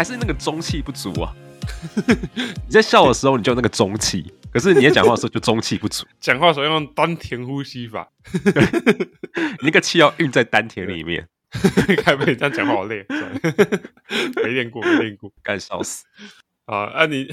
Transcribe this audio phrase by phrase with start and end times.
[0.00, 1.30] 还是那个中气不足啊。
[2.34, 6.06] 你在笑的时候，你就那个中气；可是你在讲话的时候，就中气不足。
[6.18, 8.08] 讲话的时候用丹田呼吸法，
[9.60, 11.28] 你那个气要运在丹田里面。
[12.02, 13.04] 该不会这样讲话好累，
[14.42, 16.06] 没练过，没练过，干笑死。
[16.64, 17.30] 啊，那你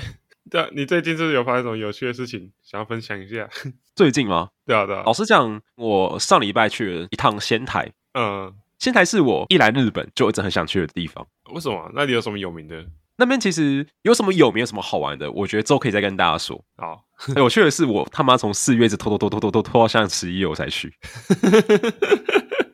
[0.52, 3.47] 对，你最近是不是有发生什么有趣的事情，想要分享一下？
[3.95, 4.49] 最近吗？
[4.65, 5.04] 对啊，对啊。
[5.05, 7.89] 老实讲，我上礼拜去了一趟仙台。
[8.13, 11.25] 嗯，仙台是我一来日本就一直很想去的地方。
[11.51, 11.91] 为什么？
[11.95, 12.85] 那里有什么有名的？
[13.19, 15.31] 那边其实有什么有名、有什么好玩的？
[15.31, 16.63] 我觉得之后可以再跟大家说。
[16.77, 17.04] 好，
[17.35, 20.93] 有趣的是，我他妈从四月一直拖拖拖拖拖拖拖到现在十一月我才去。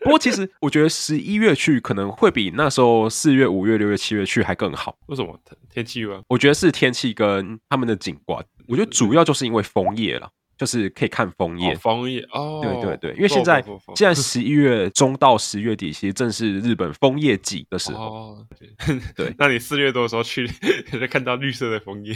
[0.02, 4.98] 不过其实我觉得十一月去可能会比那时候四月、五月、六月、七月去还更好。
[5.06, 5.40] 为什么？
[5.72, 6.22] 天气吗？
[6.28, 8.46] 我觉得是天气跟他们的景观。
[8.68, 10.30] 我觉得主要就是因为枫叶了。
[10.58, 13.64] 就是可以看枫叶，枫叶哦，对对对，因为现在
[13.96, 18.06] 现在十一月中到十月底，其实正是日本枫叶季的时候。
[18.06, 18.48] 哦，
[19.16, 20.48] 对，那你四月多的时候去，
[20.90, 22.16] 可 以看到绿色的枫叶。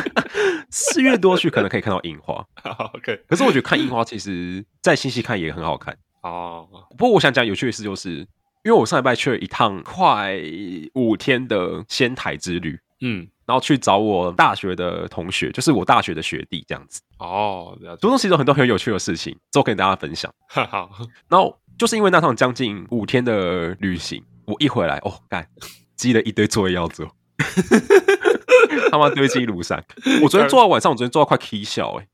[0.70, 2.44] 四月多去可能可以看到樱花。
[2.94, 5.96] OK，可是我觉得看樱花，其实在新西看也很好看。
[6.22, 8.10] 哦，不过我想讲有趣的事，就是
[8.64, 10.38] 因为我上礼拜去了一趟快
[10.94, 12.78] 五天的仙台之旅。
[13.00, 13.28] 嗯。
[13.48, 17.00] 然后去找我大学的同学，就是我大学的学弟这样子。
[17.18, 20.30] 哦，途中其实有很多很有趣的事情，都跟大家分享。
[20.50, 20.90] 好，
[21.30, 25.48] 然后就是因为那趟将近五天的旅行，我一回来，哦，干，
[25.96, 27.10] 积了一堆作业要做，
[28.92, 29.82] 他妈堆积如山。
[30.22, 32.06] 我昨天做到晚上，我昨天做到快起笑哎，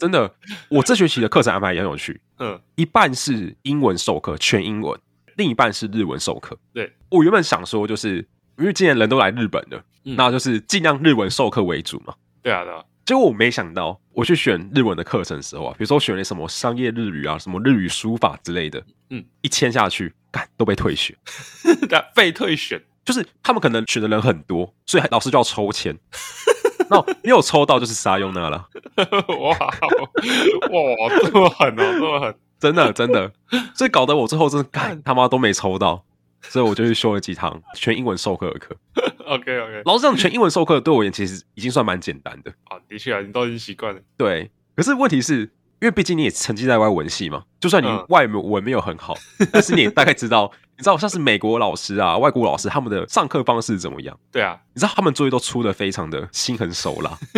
[0.00, 0.34] 真的。
[0.70, 4.98] 我这学期的课程安排也很有趣，嗯，一半是英文授课，全英文；
[5.36, 6.58] 另一半是日文授课。
[6.72, 8.26] 对，我原本想说就是。
[8.58, 12.14] 因为今年人都来日本了，嗯、那就是尽量日文授课为主嘛。
[12.42, 12.84] 对啊，对啊。
[13.04, 21.16] 结果我没想到，我去选日文的课程的时候啊，比如说选了什么商业日语啊、什么日语书法之类的，嗯，一签下去，干都被退选，
[22.14, 25.96] 被退选，就是他们可能选的人很多，所以老师就要抽签。
[26.90, 28.68] 那没有抽到就是沙优那拉了。
[29.38, 33.32] 哇哇，这么狠哦，这么狠，真的真的，
[33.74, 36.04] 所以搞得我最后真的干他妈都没抽到。
[36.42, 38.76] 所以我就去修了几堂全英文授课的课。
[39.26, 42.50] OK OK，老实讲，全英文授课对我而言其实已经算蛮简单的。
[42.64, 44.00] 啊，的确啊，你都已经习惯了。
[44.16, 45.40] 对，可是问题是
[45.80, 54.18] 因为毕竟你也成绩在外文系嘛，就算你外文没有很好，嗯、但是你也大概知道，你知道像是美国老师啊、外国老师他们的上课方式怎么样？
[54.32, 57.18] 对啊，你知道他们作业都出的非常的心狠手辣。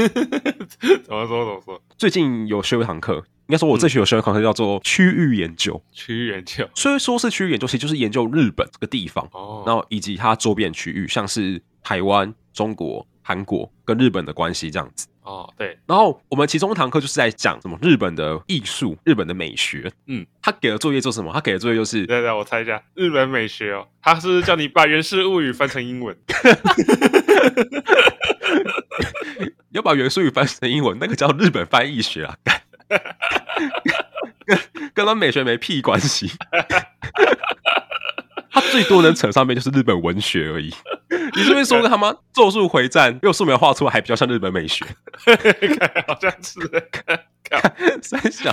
[1.05, 1.45] 怎么说？
[1.45, 1.83] 怎么说？
[1.99, 3.25] 最近有修一堂课。
[3.51, 5.83] 应该说，我这学期有学的课程叫做区域研究。
[5.91, 15.09] 区域研究，所以说是区域研究，其实就是研究日本这个地方，哦，然后以及它周边区域，像是台湾、中国、韩国跟日本的关系这样子。
[15.25, 15.77] 哦，对。
[15.85, 19.91] 然后我们其中一堂课就是在讲什么日本的艺术、日本的美学。
[20.07, 21.33] 嗯，他给的作业做什么？
[21.33, 22.07] 他给的作业就是……
[22.07, 26.17] 对对，我猜一下，日本美学哦，他是不是叫你把《源氏物语》翻成英文？
[29.71, 32.37] 要把《源氏物语》翻成英文，那个叫日本翻译学啊。
[34.45, 34.59] 跟
[34.95, 36.31] 跟他美学没屁关系，
[38.51, 40.75] 他最多能扯上面就是日本文学而已。
[41.35, 44.85] 你是不是说个他妈《咒术回战》用素描画出来还比较像日本美学？
[46.07, 46.61] 好像是，
[48.03, 48.53] 三小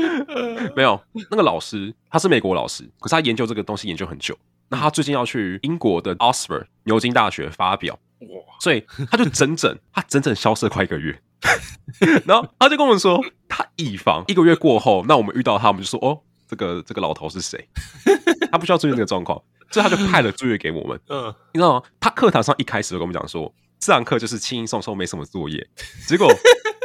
[0.76, 4.36] 没有那个老师，他是美国老师，可是他研究这个东西研究很久。
[4.68, 8.26] 那他最近要去英国的 Oxford 牛津大学发表，哇
[8.60, 11.18] 所以他就整整他整整消失了快一个月。
[12.26, 17.68] 然后他就跟我们说，他以防一个月过后，那我们遇到他，我们就说哦，这个这个老头是谁？
[18.50, 20.98] 他不需要注意那个状况，所以他就派了作业给我们。
[21.08, 21.82] 嗯，你知道吗？
[22.00, 25.68] 他课堂上一开始就跟我们讲说，这堂课就是轻轻松松，没什么作业。
[26.06, 26.28] 结果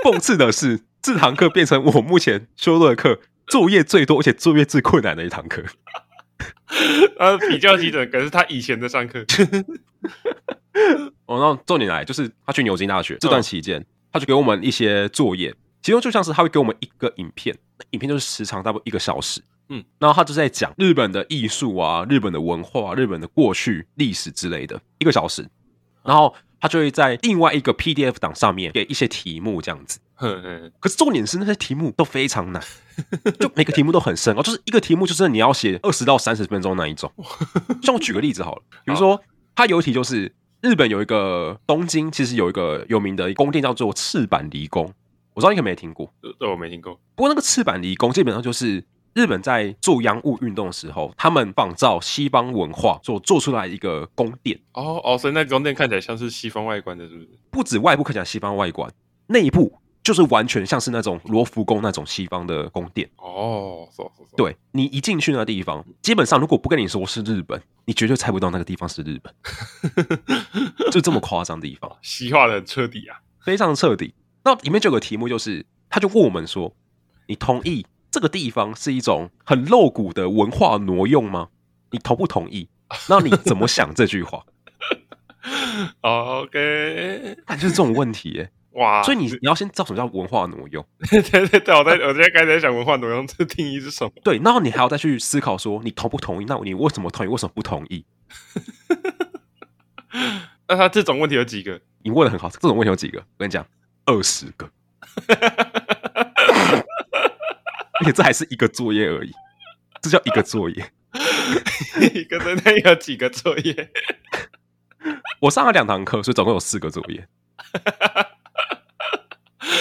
[0.04, 5.64] 讽刺的是，这堂课变成我目前修的课作业最多，而且作业最困难的一堂课。
[7.18, 9.26] 呃，比较基准，可是他以前的上课。
[11.26, 13.86] 哦，那重点来就是他去牛津大学这段期间。
[14.12, 17.58] 嗯他就给我们一些作业，其中就像是他会给我们一个影片，
[17.92, 25.48] 影片就是时长大概一个小时，嗯，然后他就在讲日本的艺术啊、日本的文化、日本的过去历史之类的，一个小时，
[26.04, 32.62] 然后他就会在另外一个 PDF 档上面给一些题目这样子， 呵呵，可是重点是那些题目都非常难，
[33.40, 37.10] 就每个题目都很深哦，就是一个题目就是你要写二十到三十分钟那一种，
[37.82, 39.22] 像我举个例子好了，比如说
[39.56, 40.36] 他有一题就是。
[40.62, 44.94] 日本有一个东京，其实有一个有名的宫殿叫做赤坂离宫，
[45.34, 46.94] 我知道你可能没听过，对，我没听过。
[47.16, 54.60] 不过那个赤坂离宫基本上就是日本在做洋务运动的时候，他们仿照西方文化所做出来一个宫殿。
[54.74, 57.30] 哦哦，所以那宫殿看起来像是西方外观的，是不是？
[57.50, 58.92] 不止外部看起来西方外观，
[59.28, 63.88] 内部就是完全像是那种罗浮宫那种西方的宫殿哦。
[64.36, 69.34] 对，你一进去那个地方，基本上如果不跟你说是日本，你绝对猜不到那个地方是日本，
[70.92, 74.14] 就这么夸张的地方， 西化的很彻底啊，非常彻底。
[74.44, 76.74] 那里面就有个题目，就是他就问我们说
[77.28, 81.50] ：“你同意这个地方是一种很露骨的文化挪用吗？
[81.92, 82.68] 你同不同意？
[83.08, 84.44] 那你怎么想这句话？
[86.02, 88.52] ”OK，那就是这种问题耶。
[88.74, 89.04] 哇！
[89.04, 90.86] 所以你你要先知道什么叫文化挪用。
[91.10, 94.12] 对对对，我在我现在刚才在想文化挪用这定义是什么？
[94.24, 96.46] 对，然后你还要再去思考说你同不同意？
[96.48, 97.30] 那你为什么同意？
[97.30, 98.06] 为什么不同意？
[100.68, 101.82] 那他这种问题有几个？
[102.04, 103.20] 你问的很好，这种问题有几个？
[103.20, 103.66] 我跟你讲，
[104.06, 104.70] 二十个。
[108.00, 109.32] 而且这还是一个作业而已，
[110.02, 110.92] 这叫一个作业。
[112.14, 113.92] 一个人那有几个作业？
[115.42, 117.28] 我上了两堂课，所以总共有四个作业。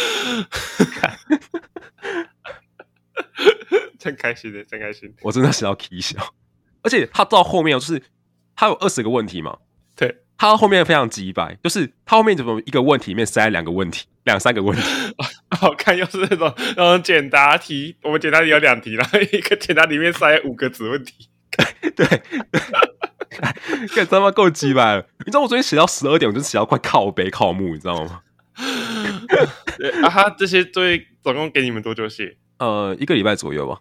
[3.98, 5.12] 真开心的，真开心！
[5.22, 6.34] 我真的是要起笑，
[6.82, 8.02] 而且他到后面就是
[8.56, 9.58] 他有二十个问题嘛，
[9.96, 14.82] 对，他到后面非常机掰，就是他后面怎么一个问题里面塞两个问题，两三个问题，
[15.58, 21.28] 好看又是那种那种简答题，我们简答题有两题，然后一个简答里面塞五个子问题，
[21.94, 22.06] 对，
[23.94, 25.06] 干他妈够机掰了！
[25.18, 28.22] 你知道我昨天写到十二点，我就写到快靠北靠木，你知道吗？
[30.04, 32.36] 啊哈，这些作业总共给你们多久写？
[32.58, 33.80] 呃，一个礼拜左右吧。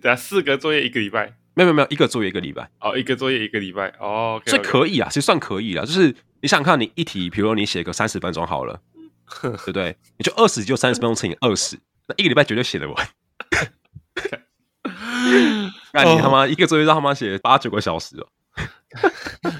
[0.00, 2.70] 对啊，四个作业一个礼拜，没有没有没有，一个作业一个礼拜。
[2.80, 3.88] 哦，一个作业一个礼拜。
[3.98, 4.50] 哦，okay, okay.
[4.50, 5.84] 所以可以啊，其实算可以了。
[5.86, 8.80] 就是你想想看，你一题，比如说你写个三十分钟好了，
[9.42, 9.96] 对不对？
[10.18, 11.78] 你就二十就三十分钟乘以二十，
[12.08, 13.08] 那一个礼拜绝对写得完。
[15.94, 18.26] 那你他妈一个作业让他妈写八九个小时哦，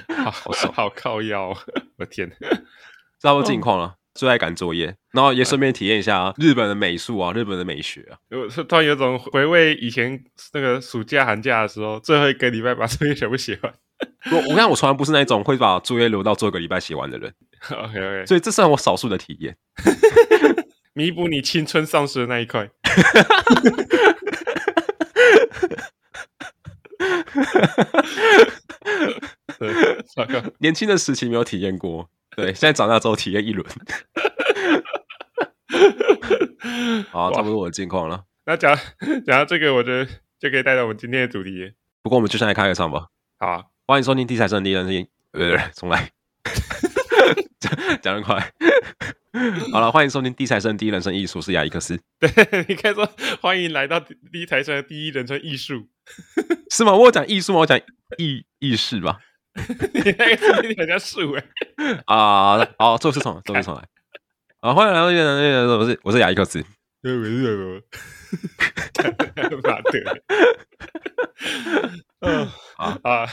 [0.25, 1.55] 好好爽，好靠腰，
[1.97, 3.95] 我天，知道不近况了。
[4.13, 8.17] 最爱赶作业，然后也顺便体验一下日本的美术啊，日本的美学啊。
[8.29, 10.23] 有突然有种回味以前
[10.53, 13.73] 那个暑假寒假的时候，最后一个礼拜把作业全部写完。
[14.31, 17.33] 我我看我从来不是那种会把作业留到最后一个礼拜写完的人。
[17.71, 19.57] OK OK，所以这算我少数的体验，
[20.93, 22.69] 弥补你青春丧失的那一块。
[30.59, 32.09] 年轻的时期没有体验过。
[32.35, 33.65] 对，现在长大之后体验一轮，
[37.11, 38.23] 好，差不多我的近况了。
[38.45, 38.75] 那讲
[39.25, 40.05] 讲到这个，我觉得
[40.39, 41.73] 就可以带到我们今天的主题。
[42.01, 43.07] 不过我们就先来开个场吧。
[43.39, 44.93] 好啊，欢迎收听《地财生第一人生》，
[45.31, 46.11] 呃，重来，
[47.59, 47.71] 讲
[48.01, 48.51] 讲得快。
[49.71, 51.99] 好了，欢迎收听《地财生第一人生艺术》，是亚历克斯。
[52.19, 52.29] 对，
[52.67, 53.07] 你可以说
[53.41, 55.87] 欢迎来到地财生的第一人称艺术，
[56.69, 56.93] 是吗？
[56.93, 57.59] 我讲艺术吗？
[57.59, 57.79] 我讲
[58.17, 59.19] 意意识吧。
[59.93, 61.43] 你那个是好像树哎
[62.07, 62.67] 啊！
[62.79, 63.83] 好，做事重来，做事重来。
[64.61, 66.63] 啊，欢迎来到越南越南，我是我是亚历克斯。
[67.03, 67.81] 我是什么？
[69.63, 69.99] 马德。
[72.21, 72.47] 嗯
[72.77, 73.27] 啊啊！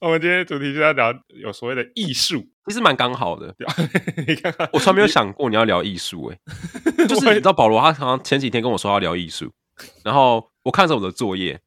[0.00, 3.54] 我们今天主题就要聊有所谓的艺术，其实蛮刚好的。
[4.26, 6.38] 你看看，我从来没有想过你要聊艺术哎，
[7.06, 9.52] 就是你知道保罗他好像前几天跟我说要聊艺术，
[10.02, 11.60] 然后我看着我的作业，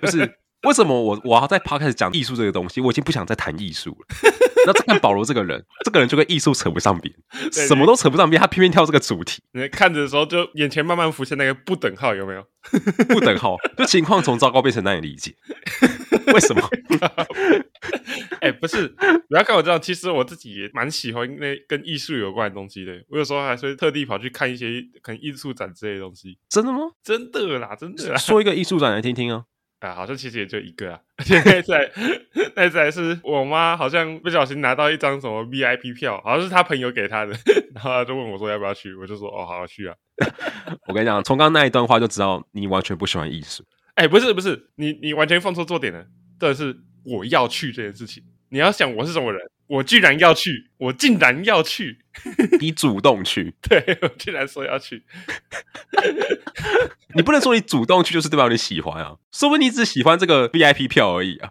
[0.00, 0.38] 就是。
[0.64, 2.80] 为什么我我要在 podcast 讲艺术这个东西？
[2.80, 4.30] 我已经不想再谈艺术了。
[4.66, 7.14] 那再看保罗这个人，这个人就跟艺术扯不上边，
[7.50, 9.42] 什么都扯不上边，他偏偏挑这个主题。
[9.52, 12.46] 你看着的时候，就眼前慢慢浮现那个不等号，有没有？
[13.08, 15.34] 不等号，就情况从糟糕变成难以理解。
[16.34, 16.62] 为什么？
[18.40, 18.86] 哎、欸，不是，
[19.28, 22.92] 不要看我这样，其实我自己也蛮喜欢那跟艺术有关的东西的。
[23.08, 26.38] 我有时候还是会特地跑去看一些可能艺术展之类的东西。
[26.50, 26.80] 真的吗？
[27.02, 28.18] 真的啦，真的啦。
[28.18, 29.44] 说一个艺术展来听听啊。
[29.80, 31.90] 啊，好像其实也就一个啊，而且那在
[32.54, 37.32] 那在是我妈好像不小心拿到一张什么 VIP 票，好像是她朋友给她的，
[37.74, 39.94] 然后她就问我说要不要去，我就说哦，好，好去啊。
[40.86, 43.64] 我跟你讲，从刚刚那一段话就知道你完全不喜欢艺术。
[43.94, 46.06] 哎、欸，不是不是，你你完全放错重点了，
[46.38, 48.22] 这是我要去这件事情。
[48.50, 51.98] 你要想我是什么人，我居然要去，我竟然要去，
[52.58, 55.04] 你主动去， 对，我竟然说要去。
[57.14, 61.50] 你不能说你主动去就是代表你喜欢啊，说不定你只喜欢这个 VIP 票而已啊。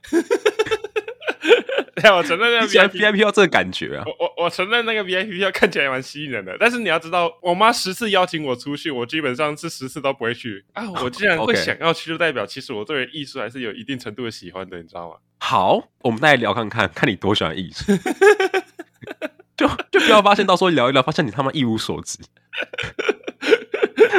[2.01, 10.89] 对，我承认那个 VIP, VIP 票这个感觉啊，我我我承认那个 VIP 要看起来蛮吸引人的，但是你要知道，我妈十次邀请我出去，我基本上是十次都不会去啊。
[11.03, 15.15] 我既然会想要去，就代表其实我对艺术还是有一定程度的喜欢的，你知道吗？
[15.39, 17.91] 好，我们再来聊看看，看你多喜欢艺术，
[19.57, 22.17] 就就不要发现到时候聊一聊，发现你他妈一无所知。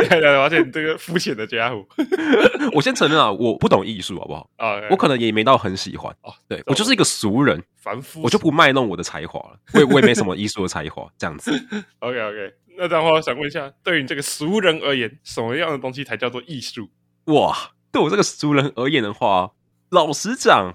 [0.09, 1.87] 发现你这个肤浅的家伙，
[2.75, 4.51] 我先承认啊，我不懂艺术，好不好？
[4.57, 4.87] 啊，oh, okay.
[4.91, 6.13] 我可能也没到很喜欢。
[6.23, 9.59] 哦，oh, 对，我就是一个俗人，凡夫，我就不卖弄我的才华了。
[9.75, 11.51] 我也我也没什么艺术的才华，这样子。
[12.01, 16.89] OK OK，那这样的话，我想问一下，对于你这个俗人而言，什么样的东西才叫做艺术？
[17.27, 19.53] 哇，对我这个俗人而言的话，
[19.91, 20.75] 老实讲，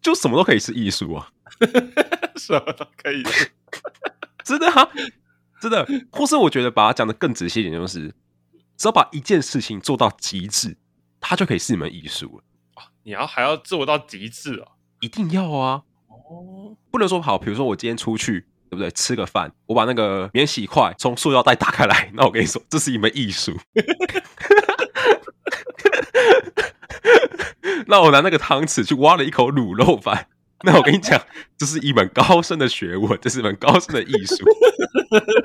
[0.00, 1.30] 就什么都可以是艺术啊，
[2.36, 3.22] 什么都可以，
[4.44, 4.88] 真的啊，
[5.60, 5.86] 真的。
[6.10, 8.12] 或是我觉得把它讲得更仔细一点，就是
[8.76, 10.76] 只要把一件事情做到极致，
[11.20, 12.44] 它就可以是一门艺术了。
[13.02, 14.72] 你要还要做到极致啊？
[15.00, 15.82] 一定要啊！
[16.08, 18.46] 哦，不能说好，比如说我今天出去。
[18.70, 18.90] 对不对？
[18.90, 23.56] 吃个饭，我把那个免洗筷从塑料袋打开来，那我跟你说，这是一门艺术。
[27.86, 30.26] 那我拿那个汤匙去挖了一口卤肉饭，
[30.64, 31.24] 那我跟你讲，
[31.56, 34.44] 这是一门高深的学问，这是一门高深的艺术。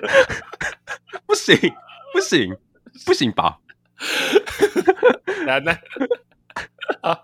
[1.27, 1.55] 不行，
[2.11, 2.57] 不行，
[3.05, 3.59] 不行吧？
[5.45, 5.77] 难呢？
[7.01, 7.19] 啊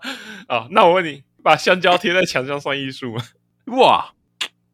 [0.48, 0.68] 啊！
[0.70, 3.22] 那我问你，把香蕉贴在墙上算艺术吗？
[3.78, 4.12] 哇！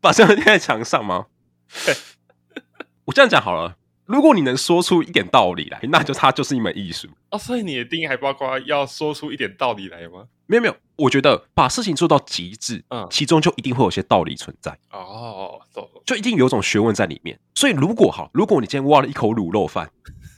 [0.01, 1.27] 把香蕉贴在墙上吗？
[3.07, 7.39] 我这样讲好了，如果你能说出一点道理来，那就它就是一门艺术哦。
[7.39, 10.27] 所以你的定义还包括要说出一点道理来吗？
[10.47, 15.61] 没有没有，我觉得把事情做到极致，嗯，其中就一定会有些道理存在哦，
[16.05, 17.39] 就一定有种学问在里面。
[17.55, 19.91] 所以如果好，如果你今天挖了一口卤肉饭，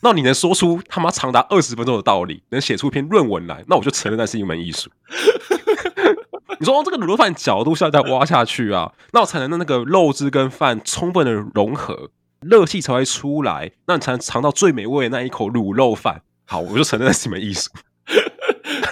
[0.04, 4.90] 那你能说出他妈长达二十分钟的道理，能写出一篇论文来，那我就承认那是一门艺术。
[6.61, 12.11] 你说这个卤肉饭角度是要再挖下去啊，那我才能让那个肉汁跟饭充分的融合，
[12.42, 16.20] 热气才会出来，那你才能尝到最美味的那一口卤肉饭。
[16.44, 17.70] 好，我就承认那是一门艺术。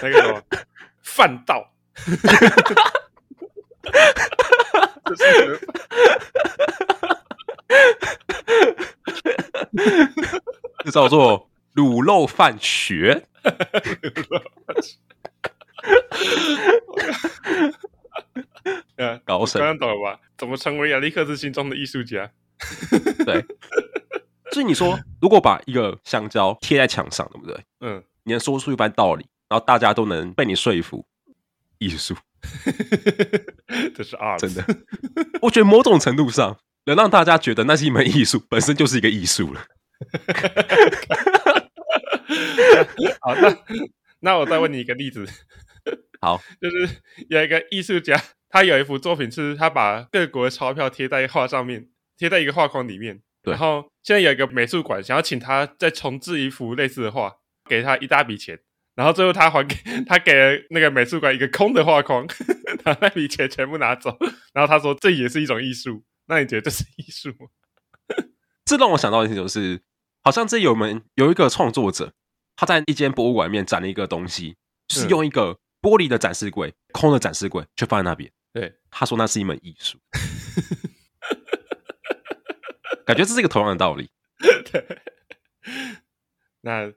[0.01, 0.41] 那个什么
[1.03, 1.71] 饭道，
[5.15, 5.59] 这
[10.91, 13.27] 叫做卤肉饭学。
[18.95, 20.19] 呃，高深，刚刚懂了吧？
[20.37, 22.31] 怎么成为亚历克斯心中的艺术家？
[23.25, 23.43] 对，
[24.51, 27.61] 所以你说，如果把一个香蕉贴在墙上，对不对？
[27.81, 31.05] 嗯，你能说出一番道理，然后大家都能被你说服，
[31.79, 32.15] 艺术，
[33.93, 34.63] 这是 art，真的。
[35.41, 39.65] 我觉得某种程度上，能让大家觉得那是一门艺术，本身就是一个艺术了。
[43.21, 43.57] 好，那
[44.19, 45.25] 那我再问你一个例子。
[46.21, 53.21] 好，就是有一个艺术家，他有一幅作品，是他把各国的钞票贴在画上面，贴在一个画框里面。
[53.41, 53.51] 对。
[53.51, 57.33] 然后现在有一个美术馆想要请他再重制一幅类似的画，
[57.69, 58.59] 给他一大笔钱。
[58.95, 59.75] 然后最后他还给
[60.07, 62.25] 他给了那个美术馆一个空的画框，
[62.83, 64.17] 把那笔钱全部拿走。
[64.53, 66.03] 然后他说这也是一种艺术。
[66.27, 67.47] 那你觉得这是艺术吗？
[68.63, 69.81] 这让我想到的一种是，
[70.23, 72.13] 好像这有门有一个创作者，
[72.55, 74.55] 他在一间博物馆里面展了一个东西，
[74.89, 75.51] 是用一个。
[75.51, 78.31] 嗯玻璃的展示柜，空的展示柜却放在那边。
[78.53, 79.99] 对，他说那是一门艺术，
[83.05, 84.09] 感觉这是一个同样的道理。
[84.71, 84.87] 对，
[86.63, 86.89] 那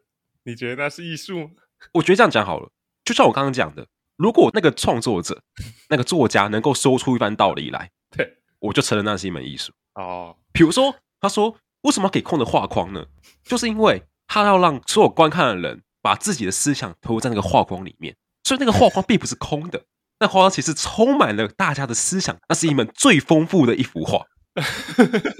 [0.44, 1.50] 你觉得那是艺术吗？
[1.94, 2.70] 我觉得这样讲好了，
[3.04, 5.42] 就像我刚刚讲的，如果那个创作者、
[5.88, 9.72] 那个作家能够说出一番道理来，对，我就承认那是一门艺术。
[9.94, 13.06] 哦，比如说，他说为什么要给空的画框呢？
[13.44, 18.16] 就是因为他要让所有观看的人把自己的思想投入在那个画框里面。
[18.42, 19.82] 所以那个画框并不是空的，
[20.20, 24.24] 那画框其实充满了大家的思想，那是一门最丰富的一幅画。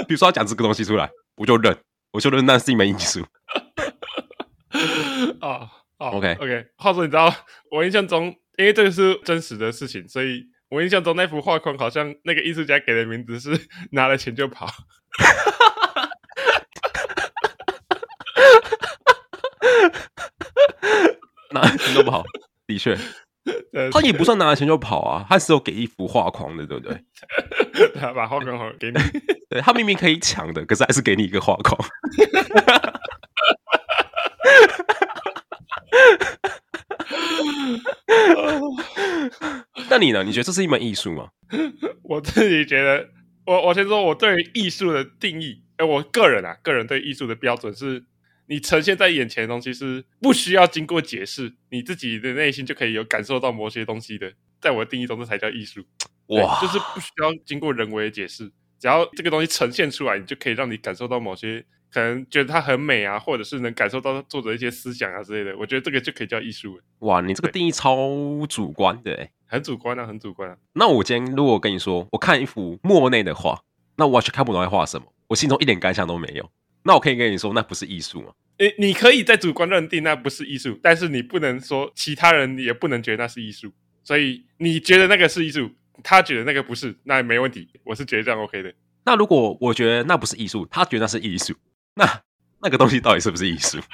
[0.07, 1.77] 比如说他讲这个东西出来，我就认，
[2.13, 3.25] 我就认那是一门艺术。
[5.41, 6.67] 啊， OK OK。
[6.77, 7.35] 话说，你知道
[7.71, 8.27] 我印象中，
[8.59, 14.71] 因为这个是真实的事情，所以我印象中那幅画框好像那个艺术家给的名字是 拿了钱就跑。
[21.57, 22.25] 拿了钱都不好。
[22.67, 22.97] 的确，
[23.93, 27.01] 他也不算拿了钱就跑啊，他是有给一幅画框的，对不对？
[27.95, 28.95] 他把画框好给你，
[29.49, 31.79] 对，他明明可以抢的，可是还是给你一个画框。
[39.89, 40.25] 那你呢？
[40.25, 41.29] 你觉得这是一门艺术吗？
[42.03, 43.09] 我自己觉得，
[43.47, 48.05] 我我先说我对于艺术的定义，哎，我个人啊，个人对艺术的标准是。
[48.49, 54.33] 你呈现在眼前的东西是不需要经过解释，你自己的内心就可以有感受到某些东西的。
[54.61, 55.85] 在我的定义中，这才叫艺术。
[56.29, 58.51] 哇，就是不需要经过人为的解释，
[58.81, 65.57] 只要这个东西呈现出来，你就可以让你感受到某些可能觉得它很美啊，或者是能感受到作者一些思想啊之类的。
[65.57, 66.81] 我觉得这个就可以叫艺术。
[67.01, 67.97] 哇，你这个定义超
[68.49, 70.57] 主观的，欸，很主观啊，很主观啊。
[70.73, 73.61] 那我今天如果跟你说，我看一幅莫内的画，
[73.97, 76.51] 那我完全看不懂在画什么，我心中一点感想都没有。
[76.87, 78.33] 那我可以跟你说，那不是艺术吗？
[78.59, 83.73] 诶，你可以在主观认定那不是艺术，但是你不能说其他人也不能觉得那是艺术。
[84.05, 85.69] 所以你觉得那个是艺术，
[86.05, 87.69] 他觉得那个不是，那也没问题。
[87.83, 88.73] 我是觉得这样 OK 的。
[89.05, 91.55] 那如果我觉得那不是艺术，他觉得那是艺术，
[91.97, 92.23] 那
[92.63, 93.79] 那个东西到底是不是艺术？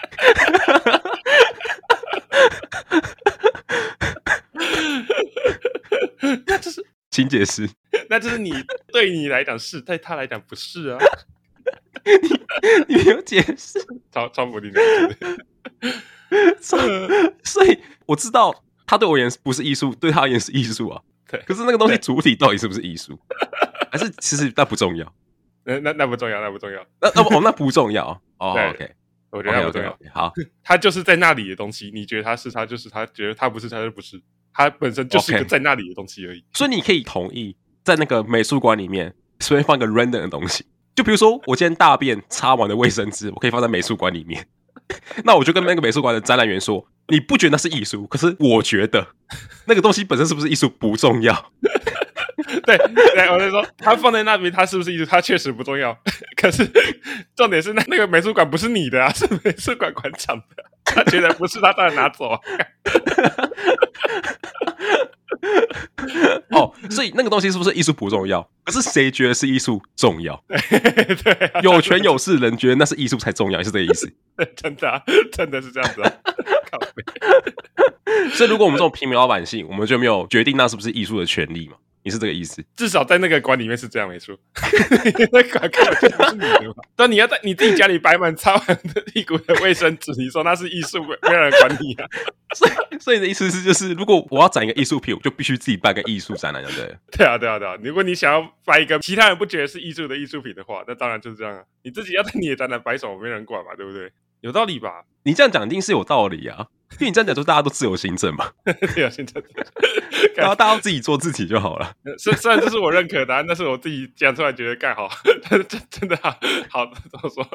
[6.47, 7.69] 那就是，请解释。
[8.09, 8.53] 那就是你
[8.93, 10.99] 对你来讲是，对他来讲不是啊。
[12.89, 13.79] 你 没有解释，
[14.11, 14.81] 超超不定的。
[17.45, 18.55] 所以我知道
[18.87, 21.03] 他对我而言不是艺术，对他而言是艺术啊。
[21.29, 23.19] 对，可是那个东西主体到底是不是艺术？
[23.91, 25.15] 还是其实那不重要？
[25.65, 26.85] 那那那不重要，那不重要。
[27.01, 28.09] 那那哦，那不重要。
[28.39, 28.91] 哦，OK，
[29.31, 29.97] 我觉得那不重要。
[30.13, 30.33] 好，
[30.65, 34.21] 他就是在那里的东西，你觉得他是，他就是他；觉得他不是，他就不是。
[34.55, 36.45] 他本身就是一个在那里的东西而已。
[36.53, 40.67] 所以你可以同意，在那个美术馆里面随便放一个 random 的东西。
[40.95, 44.47] 就比如说，我今天大便擦完的卫生纸，我可以放在美术馆里面。
[45.25, 48.07] 那我就跟那个美术馆的展览员说：“你不觉得那是艺术？
[48.09, 49.07] 可是我觉得
[49.67, 51.35] 那个东西本身是不是艺术不重要。
[52.67, 55.07] ”对对，我就说他放在那边，他是不是艺术？
[55.07, 55.97] 他确实不重要。
[56.37, 56.69] 可是
[57.35, 60.45] 重点是那那个美术馆不是你的啊，是美术馆馆长的。
[60.85, 62.39] 他觉得不是，他当然拿走啊。
[66.51, 68.49] 哦，所以那个东西是不是艺术不重要？
[68.65, 70.43] 可是谁觉得是艺术重要？
[70.49, 74.13] 对，有权有势人觉得那是艺术才重要，是这个意思？
[74.57, 76.13] 真的、啊，真的是这样子啊！
[78.35, 81.77] 所以，如果我们这种平民老百姓，我们就没有决定那是不是艺术的权利嘛？
[82.03, 82.65] 你是这个意思？
[82.77, 84.37] 至少在那个馆里面是这样，没错。
[85.33, 86.75] 那馆根本就不是你的嘛。
[86.97, 92.07] 但你要在你自己家里摆满擦完的屁股的卫生纸，你说那是艺术，没有人管你啊。
[92.55, 96.97] 所以，所以的意思是，就是如果我要展一个艺术品，我就必须自己办个艺术展览，对不对？
[97.17, 97.77] 对啊，对啊，对啊。
[97.83, 101.63] 如果你想要摆一个其他人不觉得是艺术的艺术品的话，那当然就是这样啊。
[101.83, 104.11] 你自己要在你的展览摆手，没人管嘛，对不对？
[104.41, 105.05] 有道理吧？
[105.23, 106.67] 你这样讲一定是有道理啊。
[106.93, 108.51] 因为你这样讲，说大家都自由行政嘛，
[108.89, 109.43] 自由行政
[110.37, 111.93] 然后大家都自己做自己就好了。
[112.19, 115.09] 虽虽然这是我认可的答案，但是我自己讲出来觉得盖好，
[115.49, 116.31] 真真的好，
[116.71, 117.47] 好怎么说？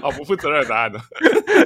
[0.00, 1.00] 好不负责任的答案呢？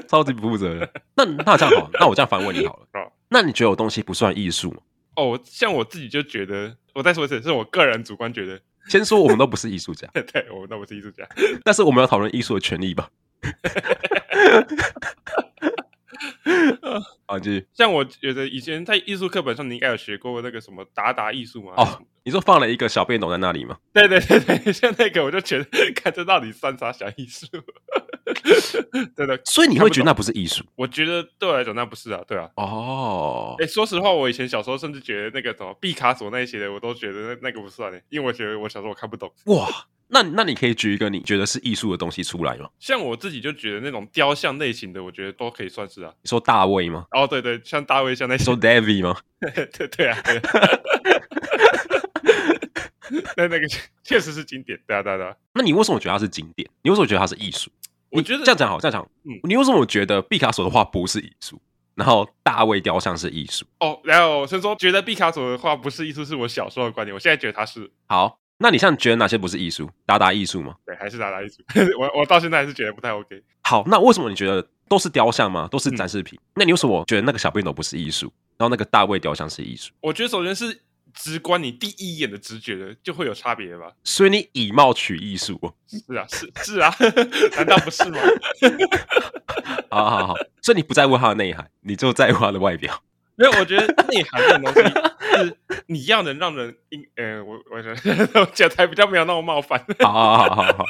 [0.08, 0.88] 超级不负责任。
[1.14, 2.86] 那那这样好，那我这样反问你好了。
[3.00, 4.78] 哦，那你觉得我东西不算艺术吗？
[5.16, 8.60] 哦，像我自己就觉得，我再说一次，是我个人主观觉得。
[8.88, 11.26] 先说我们都不是艺术家，对，我们都不是艺术家，
[11.64, 13.10] 但是我们要讨论艺术的权利吧。
[17.26, 21.74] 啊，就像我觉得以前在艺术课本上，你应该有学过那个什么达达艺术吗？
[21.76, 23.78] 哦，你说放了一个小便斗在那里吗？
[23.92, 27.46] 对对对对， 像那个我就觉得，看这到底算啥小艺术？
[29.14, 30.64] 对的，所以你会觉得那不是艺术？
[30.76, 32.48] 我觉得对我来讲那不是啊，对啊。
[32.56, 39.32] 哦，哎，说实话，我以前小时候甚至觉得那个什么毕卡索那些的，我都觉得那那个不算的，因为我觉得我小时候我看不懂。
[39.46, 39.68] 哇。
[40.08, 42.70] 那那你可以举一个你觉得是艺术的东西出来吗？
[42.78, 46.14] 像我自己就觉得那种雕像类型的，我觉得都可以算是啊。
[46.22, 47.04] 你说大卫吗？
[47.10, 48.44] 哦，对对，像大卫像那些。
[48.44, 49.16] 说 David 吗？
[49.40, 50.16] 对对啊。
[53.36, 53.66] 那那个
[54.04, 55.34] 确实是经典，对啊对啊对啊。
[55.54, 56.70] 那你为什么觉得它是经典？
[56.82, 57.68] 你为什么觉得它是艺术？
[58.16, 61.60] 我觉得这样讲好，这样讲，嗯，你为什么觉得毕卡索的画不是艺术，
[61.94, 63.64] 然后大卫雕像是艺术？
[63.80, 67.90] 哦，然后我先说，觉得毕卡索的画不是艺术，是我小时候的观点，我现在觉得他是。
[68.06, 68.38] 好。
[68.58, 69.86] 那你现在觉得哪些不是艺术？
[70.06, 70.74] 达达艺术吗？
[70.86, 71.56] 对，还是达达艺术。
[72.00, 73.42] 我我到现在还是觉得不太 OK。
[73.60, 75.68] 好，那为什么你觉得都是雕像吗？
[75.70, 76.38] 都是展示品？
[76.40, 79.92] 嗯、那你为什么觉得那个小便斗不是艺术，然后那个大卫雕像是艺术？
[80.00, 80.80] 我觉得首先是
[81.16, 83.90] 直观，你第一眼的直觉的就会有差别吧。
[84.04, 85.58] 所以你以貌取艺术？
[85.88, 86.94] 是啊，是是啊，
[87.56, 88.18] 难道不是吗？
[89.90, 93.02] 好好好，所以你不在乎它的内涵，你就在乎它的外表。
[93.34, 94.80] 没有，我觉得内涵这种东西
[95.36, 96.74] 是你要能让人，
[97.16, 99.84] 呃，我我觉得 讲才比较没有那么冒犯。
[100.00, 100.84] 好好好好好，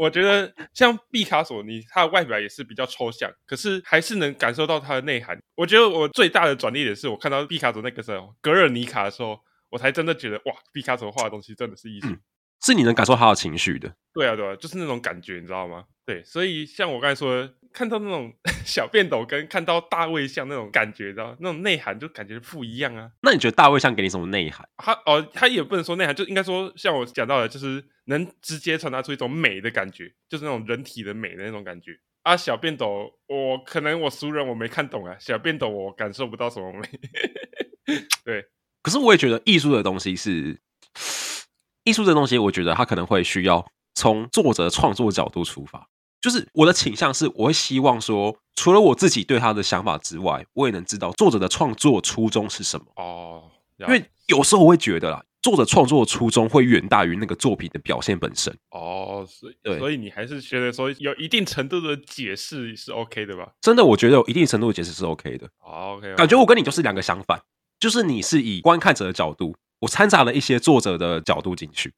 [0.00, 5.38] 我觉得像毕卡索，你他的外表也是比较抽象，可是还是能感受到他的内涵。
[5.54, 12.08] 我觉得我最大的转捩点是我看到毕卡索那个时候，格尔尼卡的时候，我才真的觉得哇，毕卡索画的东西真的是艺术。
[12.08, 12.20] 嗯
[12.62, 15.84] 是你能感受他的情绪的，对啊，对啊，就是那种感觉，你知道吗？
[16.04, 18.32] 对，所以像我刚才说的，看到那种
[18.66, 23.10] 小便斗跟看到大卫像那种感觉，你知道那种内涵就感觉不一样啊。
[23.22, 24.68] 那你觉得大卫像给你什么内涵？
[24.76, 31.92] 他哦，他也不能说内涵，就应该说像我讲到的，就是能直接传达出一种美的感觉，就是那种人体的美的那种感觉
[32.24, 32.36] 啊。
[32.36, 36.88] 小便斗，我可能我熟人我没看懂啊，小便斗我感受不到什么美。
[38.24, 38.44] 对，
[38.82, 40.60] 可是我也觉得艺术的东西是。
[41.84, 45.88] 艺术这东西，我觉得它可能会需要从作者创作角度出发。
[46.20, 52.84] 就是我的倾向是，我会希望说，除了我自己对他的想法之外，我也能知道作者的创作初衷是什么。
[52.96, 53.44] 哦，
[53.78, 58.54] 因为有时候我会觉得啦，作者创作的初衷会远大于那个作品的表现本身。
[58.70, 63.52] 哦，所以对，所以你还是觉得说有一定程度的解释是 OK 的吧？
[63.62, 65.46] 真的，我觉得有一定程度的解释是 OK 的。
[65.60, 67.40] 哦，OK，感觉我跟你就是两个相反，
[67.78, 69.56] 就是你是以观看者的角度。
[69.80, 71.92] 我掺杂了一些作者的角度进去。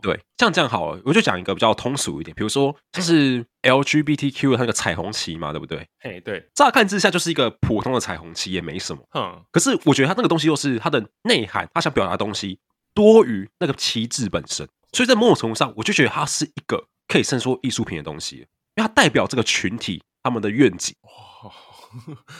[0.00, 5.86] 对，像这样好了，我就讲一个比较通俗一点，比如说就是 LGBTQ 的那个彩虹旗嘛，对不对？
[6.00, 6.48] 嘿，对。
[6.54, 9.02] 乍看之下就是一个普通的彩虹旗，也没什么。
[9.14, 9.44] 嗯。
[9.52, 12.58] 可是我觉得它那个东西又是它的内涵，它想表达的东西
[12.94, 20.96] 多于那个旗帜本身，所以在某种程度上，我就觉得它是一个可以称说艺术品的东西，因为它代表这个群体他们的愿景。
[21.02, 21.52] 哇，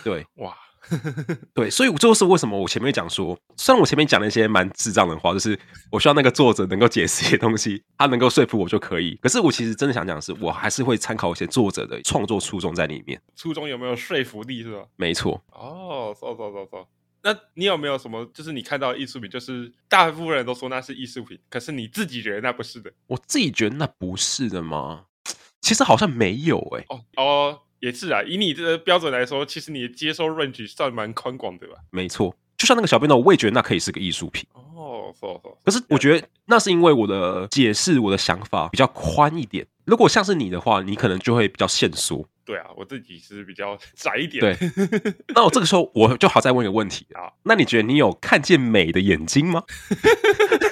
[0.03, 0.57] 对， 哇。
[1.53, 5.59] 对，所以这就是为什么我前面讲说，虽然我前面讲了一些蛮智障的话，就是
[5.90, 9.14] 我希望那个作者能够解释一些东西，他能够说服我就可以。
[9.16, 13.21] 可是我其实真的想讲的是，我还是会参考一些作者的创作初衷在里面。
[13.37, 14.85] 初衷有没有说服力是吧？
[14.97, 15.43] 没错。
[15.53, 16.88] 哦，走走走走。
[17.23, 22.90] 那你有没有什么，就是你看到艺术品，就是大部分人都说那是艺术品，可是你自己觉得那不是的？
[23.09, 25.05] 我自己觉得那不是的吗？
[25.61, 26.87] 其实好像没有哎、欸。
[26.88, 27.61] 哦哦。
[27.81, 31.75] 也是啊，以你这个标准来说，其实你的接收 range 算蛮宽广的吧？
[31.90, 34.47] 没错，就像那个小便斗，我也觉得那可以是个艺术品。
[34.55, 35.59] 哦，错错。
[35.64, 39.66] 可是我觉得那是因为我的解释，我的想法比较宽一点。
[39.85, 42.25] 如果像是你的话，你可能就会比较限缩。
[42.45, 44.40] 对啊，我自己是比较窄一点。
[44.40, 44.57] 对。
[45.35, 49.64] 那我这个时候我就好再问一个问题啊，那你觉得你有看见美的眼睛吗？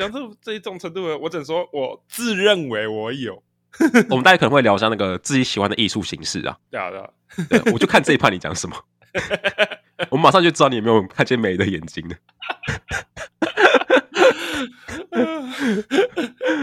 [0.00, 3.42] 讲这这一种程度的，我只能说我自认为我有。
[4.08, 6.58] 我们大家可能会聊一下那个自己喜欢的艺术形式啊。
[6.70, 7.10] 对啊，对啊。
[7.72, 8.76] 我就看这一趴你讲什么，
[10.10, 12.16] 我们马上就知道你有没有看见美的眼睛了。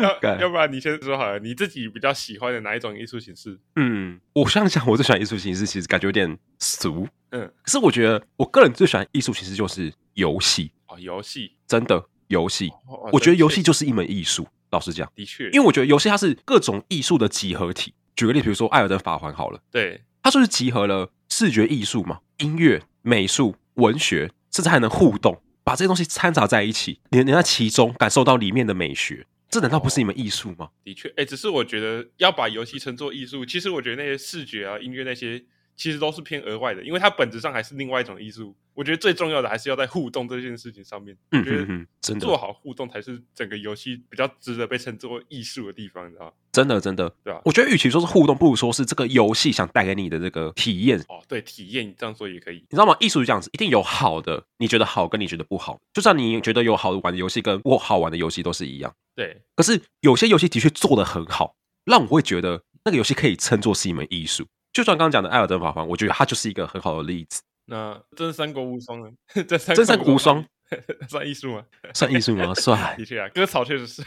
[0.02, 3.60] 要要不然你先说好了，你自己比较喜欢的哪一种艺术形式？
[3.76, 7.08] 嗯，我想想，我最喜欢艺术形式，其实感觉有点俗。
[7.30, 12.04] 嗯，可是我觉得我个人最喜欢艺术形式就是游戏啊，游戏真的。
[12.28, 12.72] 游戏，
[13.12, 14.48] 我觉得游戏就是一门艺术。
[14.72, 17.94] 老实讲，的确，因为我觉得游戏它是各种艺术的集合体。
[18.16, 30.70] 举个例，比如说《艾尔登法环》好了，对，它就是集合了视觉艺术嘛，音乐、美术、文学，甚至还能互动，把这些东西掺杂在一起，你能在其中感受到里面的美学，这难道不是一门艺术吗？
[30.84, 35.46] 的确，哎，只是我觉得要把游戏称作艺术，其实我觉得那些视觉啊、音乐那些。
[35.78, 38.54] 其实都是偏额外的，因为它本质上还是另外一种艺术。
[38.74, 41.16] 我觉得最重要的还是要在互动这件事情上面。
[41.32, 46.32] 嗯嗯嗯，真的做好互动才是整个游戏比较值得被称作艺术的地方，你知道吗？
[46.52, 47.42] 真的真的，对吧？
[47.46, 51.00] 我觉得与其说是互动，不如说是这个游戏想带给你的这个体验。
[51.08, 52.56] 哦，对，体验这样说也可以。
[52.56, 52.96] 你知道吗？
[53.00, 55.80] 艺术就这样子，一定有好的，你觉得好跟你觉得不好。
[55.94, 58.94] 就算你觉得有好玩的游戏跟不好玩的游戏都是一样。
[59.16, 59.42] 对。
[59.56, 64.46] 可是有些游戏的确做得很好，让我会觉得那个游戏可以称作是一门艺术。
[64.78, 67.42] 就算刚刚讲的《艾尔登法环》，我觉得它就是一个很好的例子。
[67.66, 69.10] 那真三国无双呢？
[69.44, 70.46] 真三国无双
[71.10, 71.63] 算艺术吗？
[71.96, 72.54] 算艺术吗？
[72.62, 72.96] 算。
[72.96, 74.04] 的确啊，割草确实是。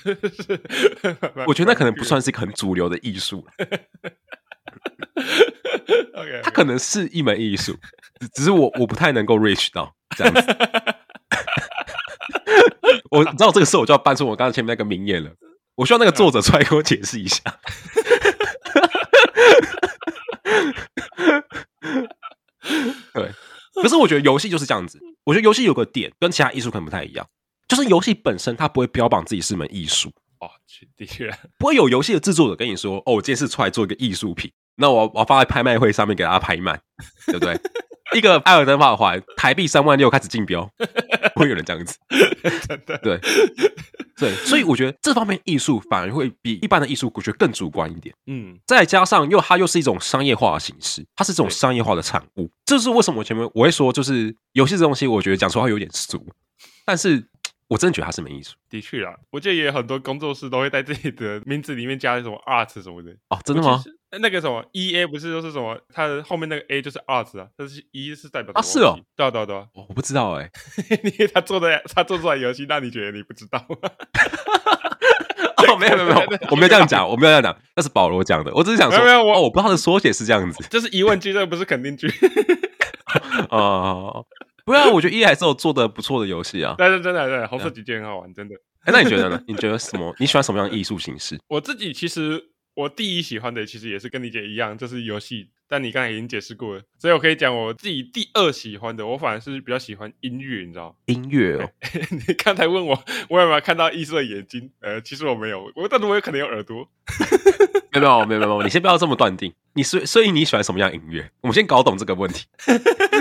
[1.49, 3.45] 我觉得那可能不算是一个很主流的艺术。
[6.15, 7.77] OK，它可能是一门艺术，
[8.33, 10.41] 只是我我不太能够 reach 到这样子。
[13.11, 15.33] 我知道这个时候我就要搬出我刚才前面那个名言了。
[15.77, 17.43] 我需要那个作者出来给我解释一下。
[23.83, 25.01] 可是我觉得游戏就是这样子。
[25.25, 27.27] 我觉得游戏有个点跟其他艺术可能不太一样，
[27.69, 30.49] 就是游戏本身它不会标榜自己是门艺术哦，
[30.97, 36.81] 的确不会有游戏的制作者跟你说：“哦，我今天是出来做一个艺术品，那我我要放在拍卖会上面给大家拍卖，
[37.27, 37.59] 对不对？”
[38.17, 40.69] 一个艾尔登法环台币三万六开始竞标，
[41.37, 41.97] 会有人这样子，
[43.03, 43.21] 对。
[44.21, 48.15] 对，所以我觉得这方面艺术反而会比一般的艺术，我觉得更主观一点。
[48.27, 52.51] 嗯，再加上又它又是一种商业化的形式，它是这种商业化的产物。
[52.67, 56.23] 这是为什么我前面我会说，就是游戏这东西，我觉得讲实话有点俗，
[56.85, 57.25] 但是
[57.71, 58.57] 我真的觉得它是门艺术。
[58.69, 63.13] 的确啊，我记得也有很多工作室都会在自己的 名字里面加什么 art 什么的。
[63.29, 63.83] 哦，真的吗？
[64.21, 65.81] 那个什么 E A 不是都是什么？
[65.95, 70.51] 它的后面那个 A 就是 art 啊，但是 E 是代表啊，是哦，对啊对啊对啊，我不知道哎，
[71.05, 73.89] 因为他做的他做出来游戏，那你觉得你不知道吗？
[75.69, 82.13] 哦，没有没有没有，我没有这样讲，我没有这样讲，那是保罗讲的，我只是想说，没有我，我不知道他的缩写是这样子，这是疑问句，这个不是肯定句。
[83.51, 84.25] 哦，
[84.71, 88.55] 不啊，我觉得 E A 还是有做的不错的游戏啊，但是真的对红色警戒很好玩，真的。
[88.85, 89.43] 哎，那你觉得呢？
[89.47, 90.15] 你觉得什么？
[90.19, 91.39] 你喜欢什么样的艺术形式？
[91.49, 92.47] 我自己其实。
[92.75, 95.51] 我第一喜欢的其实也是跟你姐一样，就是游戏。
[95.69, 101.69] 但你刚才已经解释过了，所以我可以讲我自己第二喜欢的，我反而是比较喜欢音乐，你知道 音乐哦，
[102.11, 104.71] 你刚才问我我有没有看到艺术的眼睛？
[104.81, 106.89] 呃，其实我没有，我但是我有可能有耳朵。
[107.93, 109.53] 没有没有没有没有，你先不要这么断定。
[109.75, 111.29] 你所所以你喜欢什么样音乐？
[111.43, 112.47] 我们先搞懂这个问题。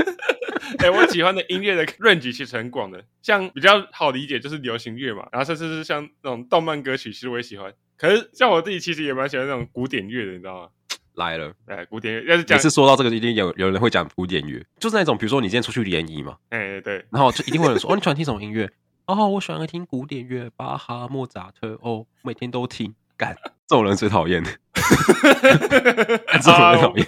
[0.80, 7.74] 哎、欸，我喜欢的音乐的 range 其实很广的，像比较好理解就是流行乐嘛，然后甚至是像那种动漫歌曲，其实我也喜欢。
[7.98, 10.70] 可是像我自己其实也蛮喜欢那种古典乐的，你知道吗？
[11.16, 12.32] 来了，哎，古典乐。
[12.32, 18.70] 要是讲每次说到这个，一定有有人会讲古典乐，就是那种比如说你今天出去联谊嘛，哎对，然后就一定会有人说 哦，你喜欢听什么音乐？
[19.06, 22.96] 哦，我喜欢听古典乐，巴哈、莫扎特，哦，每天都听。
[23.18, 23.36] 干，
[23.68, 24.50] 这种人最讨厌的，
[26.40, 27.06] 这种人讨厌。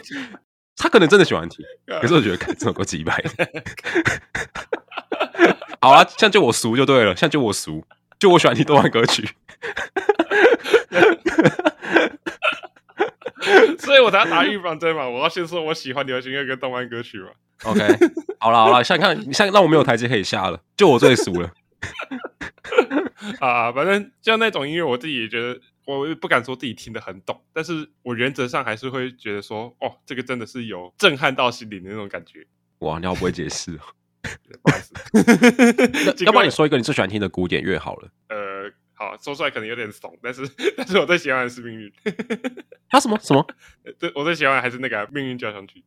[0.82, 1.64] 他可能真的喜欢听，
[2.02, 3.14] 可是我觉得看这首歌几百。
[5.80, 7.86] 好啊，像就我俗就对了，像就我俗，
[8.18, 9.30] 就我喜欢听动漫歌曲。
[13.78, 17.28] 所以我才要打预防针嘛，我要先说我喜欢流行乐跟动漫歌曲嘛。
[17.64, 17.80] OK，
[18.40, 21.52] 好了好了，像你看，你像让我没有台阶可以下了，就我最俗了。
[23.40, 32.46] 啊，反正像那种音乐，我自己也觉得，我也不敢说自己听得很懂，但是我原则上还是会觉得说，哦，这个真的是有震撼到心灵的那种感觉。
[32.80, 33.82] 哇，你好不会解释哦，
[34.62, 36.24] 不好意思。
[36.26, 38.10] 要不然你说一个你最喜欢听的古典乐好了。
[38.30, 38.72] 呃。
[38.94, 41.92] 好，说出来可能有点怂，但是但是我最喜欢的是命运。
[42.88, 43.44] 他什么什么？
[43.98, 45.84] 对，我最喜欢的还是那个、啊《命运交响曲》。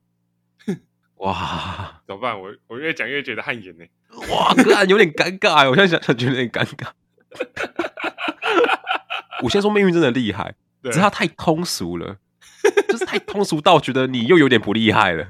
[1.19, 2.35] 哇，怎么办？
[2.41, 3.85] 我我越讲越觉得汗颜呢。
[4.33, 6.91] 哇，哥，有点尴尬，我现在想想觉得有点尴尬。
[9.43, 12.17] 我先说命运真的厉害，只是他太通俗了，
[12.89, 15.27] 就是太通俗到觉得你又有点不厉害了。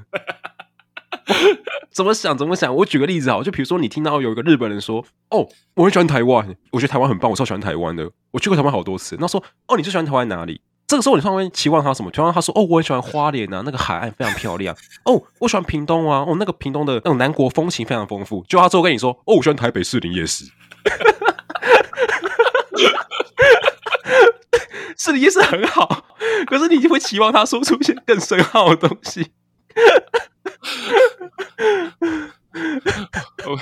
[1.91, 2.75] 怎么想怎么想？
[2.75, 12.11] 我举个例子好，就比如说你听到有一个日本人说：“哦，我很喜欢台湾，我觉得台湾很棒，我超喜欢台湾的，我去过台湾好多次。”那说：“哦，你最喜欢台湾哪里？”这个时候你突然期望他什么？
[12.11, 14.75] 突然他说：“哦，我很喜欢花莲啊，那个海岸非常漂亮。
[15.05, 20.45] 哦，我喜欢屏东啊，哦，那个屏东的那种南国风情非常丰富。”就他之后跟你说：“哦，我喜欢台北士林夜市。
[24.97, 26.07] ”士林夜市很好，
[26.47, 29.31] 可是你就会期望他说出一些更深奥的东西。
[33.45, 33.59] 我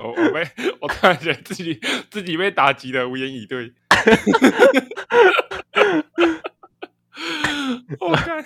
[0.00, 0.48] 我我被
[0.80, 3.72] 我突然觉得自己自己被打击的无言以对。
[7.98, 8.44] 我看，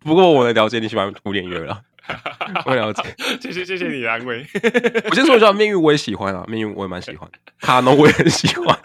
[0.00, 1.80] 不过我能了解你喜欢古典乐了，
[2.66, 3.02] 我了解，
[3.40, 4.46] 谢谢谢谢你的安慰。
[5.08, 8.78] 我先说一下命运，我也喜欢啊，命运我也蛮喜欢，卡农我也很喜欢。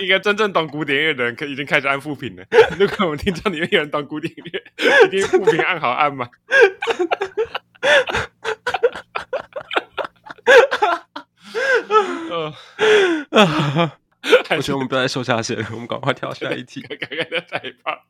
[0.00, 2.44] 一个真正懂古典乐的人，可已经开始按负评了。
[2.78, 4.62] 如果我们听众里面有人懂古典乐，
[5.06, 6.28] 一定负评按好按嘛。
[12.30, 12.52] 呃
[14.50, 16.80] 我觉得我们不要再收下线了，我们赶快跳下一题。
[16.82, 18.02] 刚刚在害怕。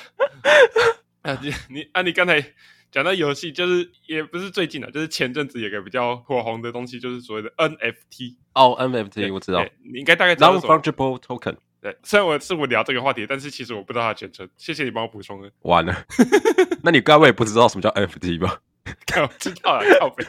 [1.22, 2.44] 啊，你你啊，你刚才。
[2.92, 8.34] 讲到游戏，就是也不是最近的，就是前阵子有个比较火红的东西，就是所谓的 NFT。
[8.52, 10.58] 哦，NFT 我知道，你应该大概知道。
[10.58, 11.54] Non-fungible token。
[11.80, 14.50] 对，虽然我是我聊这个话题，但是其实我不知道它的简称。
[14.56, 15.48] 谢谢你帮我补充了。
[15.60, 16.04] 完了，
[16.82, 18.60] 那你该不会也不知道什么叫 NFT 吧？
[19.22, 20.24] 我知道了，靠北。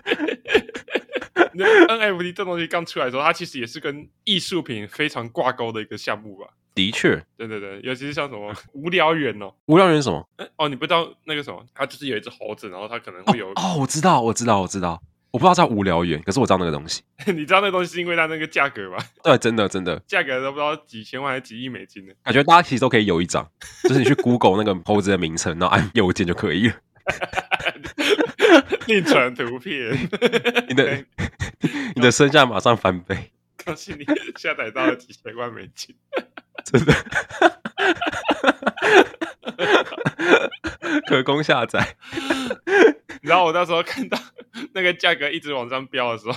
[1.53, 1.65] 那
[2.11, 6.47] NFT 这东西刚出来的时候，它其实也是跟艺术品非常挂钩的一个项目吧？
[6.73, 10.25] 的确，对对对，尤其是像什么无聊猿哦，无聊猿什么？
[10.57, 11.61] 哦，你不知道那个什么？
[11.75, 17.01] 它就是有一只猴子，然后它可能会有哦，我知道，我知道，我知道，我不知道叫无聊猿，可是我知道那个东西。
[17.27, 18.97] 你知道那个东西是因为它那个价格吗？
[19.21, 22.13] 对，真的真的，价格都不知道几千万还是几亿美金呢。
[22.23, 23.45] 感觉大家其实都可以有一张，
[23.83, 26.75] 就是你去 Google 那个猴子的名称，然后按右键就可以了。
[28.87, 29.91] 另传图片，
[30.67, 31.05] 你的
[31.95, 33.31] 你的身价马上翻倍。
[33.63, 34.03] 恭喜你
[34.37, 35.95] 下载到了几千万美金。
[36.65, 36.93] 真的，
[41.07, 41.95] 可供下载。
[43.21, 44.17] 然后我那时候看到
[44.73, 46.35] 那个价格一直往上飙的时候，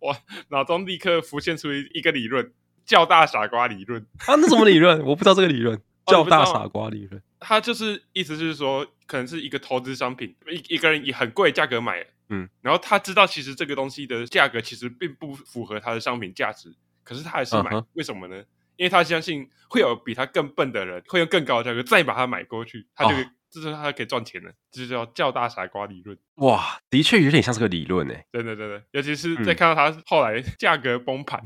[0.00, 0.16] 我
[0.48, 2.52] 脑中立刻浮现出一个理论——
[2.86, 4.00] 较大傻瓜理论。
[4.26, 5.00] 啊，那什么理论？
[5.04, 5.80] 我不知道这个理论。
[6.06, 16.74] 较大傻瓜理论，它就是意思就是说，可能是一个投资商品，一一个人以很贵的价格买，嗯，然后他知道其实这个东西的价格其实并不符合他的商品价值，
[17.04, 18.44] 可是他还是买，嗯、为什么呢？
[18.76, 23.10] 因为他相信会有比他更笨的人会用更高的价格再把它买过去，他就
[23.50, 26.16] 这、哦、是他可以赚钱的，这就叫较大傻瓜理论。
[26.36, 31.42] 哇，的确有点像是个理论诶，真的真的，尤其是在看到他后来 价格崩盘，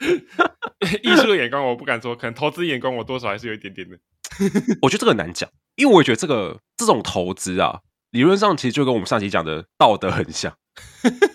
[1.02, 3.98] 艺术的眼光我不敢说，可能投资眼光我多少还是有一点点的。
[4.82, 10.56] 我觉得这个很难讲，因为我也觉得这个这种投资啊，理论上其实就跟我们上期讲的道德很像。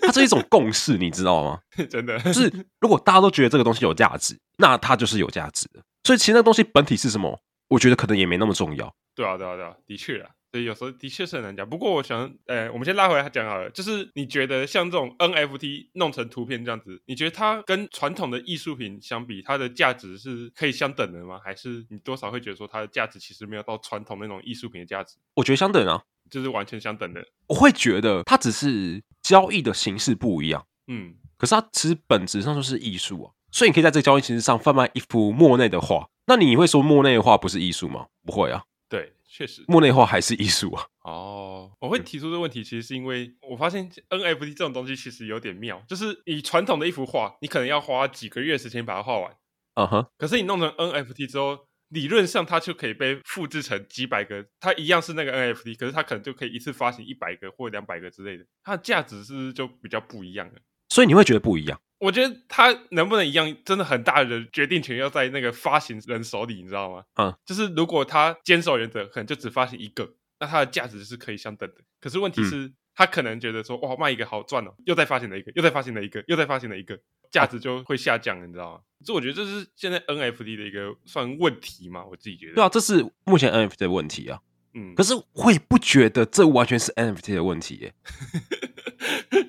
[0.01, 1.59] 它是一种共识，你知道吗？
[1.89, 5.81] 真的，就 是如果大家都觉得这个东西有价值，那它就是有价值的。
[6.05, 7.39] 所以其实那个东西本体是什么，
[7.69, 8.93] 我觉得可能也没那么重要。
[9.15, 10.29] 对啊，对啊，对啊，的确啊。
[10.53, 11.67] 对，有时候的确是很难讲。
[11.67, 21.41] 不过我想，呃，我们先拉回来讲好了，就是你觉得像这种 NFT 弄成图片这样子，你觉得它跟传统的艺术品相比，它的价值是可以相等的吗？
[21.43, 25.17] 还是你多少会觉得说它的价值其实没有到传统那种艺术品的价值？
[25.33, 27.25] 我觉得相等啊，就是完全相等的。
[27.47, 33.31] 我会觉得它只是交易的形式不一样，嗯，可是它其实本质上就是艺术啊。
[33.51, 38.05] 所以你可以在这个交易形式上贩卖一幅莫内的画，那你会说莫内的画不是艺术吗？
[38.23, 40.85] 不会啊，对，确实，木内画还是艺术啊。
[41.05, 49.35] 哦，我会提出这个问题，其实是因为我发现 NFT 这种东西其实有点妙，就是以传统的一幅画，你可能要花几个月时间把它画完，
[49.73, 51.57] 嗯哼，可是你弄成 NFT 之后，
[51.89, 60.53] 理论上它就可以被复制成几百个，它一样是那个 NFT，可是它可能就可以一次发行一百个或两百个之类的，它的价值是不是就比较不一样了？
[60.93, 61.81] 所以你会觉得不一样？
[61.97, 67.03] 我觉得它能不能一样，真的很大的决定权要在那个发行人手里，你知道吗？
[67.15, 71.77] 嗯，就是如果他坚守原则，可能就只发行一个，那它的价值是可以相等的。
[71.99, 76.95] 可是问题是，嗯、他可能觉得说，哇，卖一个好赚哦，又再发行了一个，又再发行了一个，又再发行了一个，
[77.31, 78.81] 价值就会下降，你知道吗？
[79.03, 82.53] 所以我觉得这是现在 NFT 的一个算问题嘛，我自己觉得。
[82.53, 84.39] 对啊，这是目前 NFT 的问题啊。
[84.75, 87.93] 嗯，可是我也不觉得这完全是 NFT 的问题耶。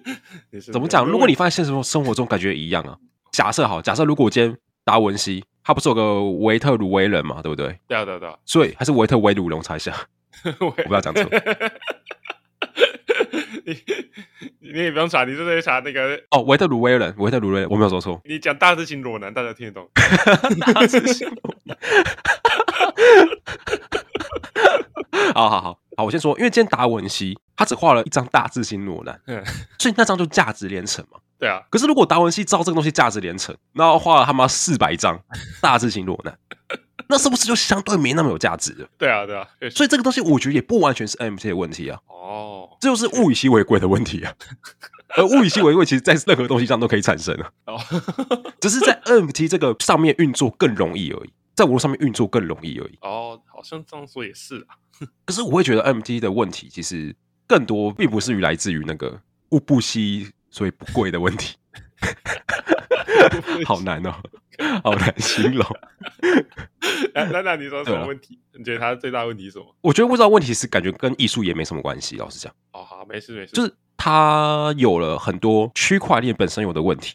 [0.60, 1.04] 怎么讲？
[1.04, 2.96] 如果你放在现实生活中，感觉一样啊。
[3.32, 7.78] 假设好，假设如果今天达文西他不是有个维特鲁威人嘛，对不对？
[7.88, 8.36] 对啊，对啊，对啊。
[8.44, 9.92] 所以还是维特威鲁龙才下，
[10.60, 11.24] 我不要讲错。
[13.66, 13.74] 你
[14.60, 18.20] 你也不用查，你就在查那个哦，维特鲁威人，维特鲁威人，我没有说错。
[18.24, 19.88] 你讲大字型裸男，大家听得懂。
[20.74, 21.76] 大字型裸男。
[25.34, 25.78] 好好好。
[25.96, 29.44] 好，我先说，因为今天达文西他只画了一张大字型裸男，嗯，
[29.78, 31.18] 所以那张就价值连城嘛。
[31.38, 35.20] 对啊，可是如果达文西照这个东西价值连城，然后画了他妈四百张
[35.60, 36.36] 大字型裸男，
[37.08, 38.88] 那是不是就相对没那么有价值了？
[38.96, 42.00] 对啊，对啊，所以这个东西我觉得也不完全是 NFT 的问题啊。
[42.06, 44.32] 哦，这就是物以稀为贵的问题啊。
[45.16, 47.50] 而物以稀为贵，其实在任何东西上都可以产生啊。
[47.66, 47.78] 哦，
[48.60, 52.98] 只是在 NFT 这个上面运作更容易而已，在网络上面运作更容易而已。
[53.00, 54.74] 哦，好像这样说也是啊。
[55.26, 57.14] 可是我会觉得 NFT 的问题其实
[57.46, 61.57] 更多，并不是于来自于那个物不稀所以不贵的问题，
[63.66, 64.14] 好难哦，
[64.83, 65.64] 好难形容。
[67.12, 68.38] 那那你说什么问题？
[68.57, 69.74] 你觉得它最大问题是什么？
[69.80, 72.16] 我觉得不知道问题是感觉跟艺术也没什么关系。
[72.16, 77.14] 老实讲，哦好，没事没事，就是它有了很多区块链本身有的问题，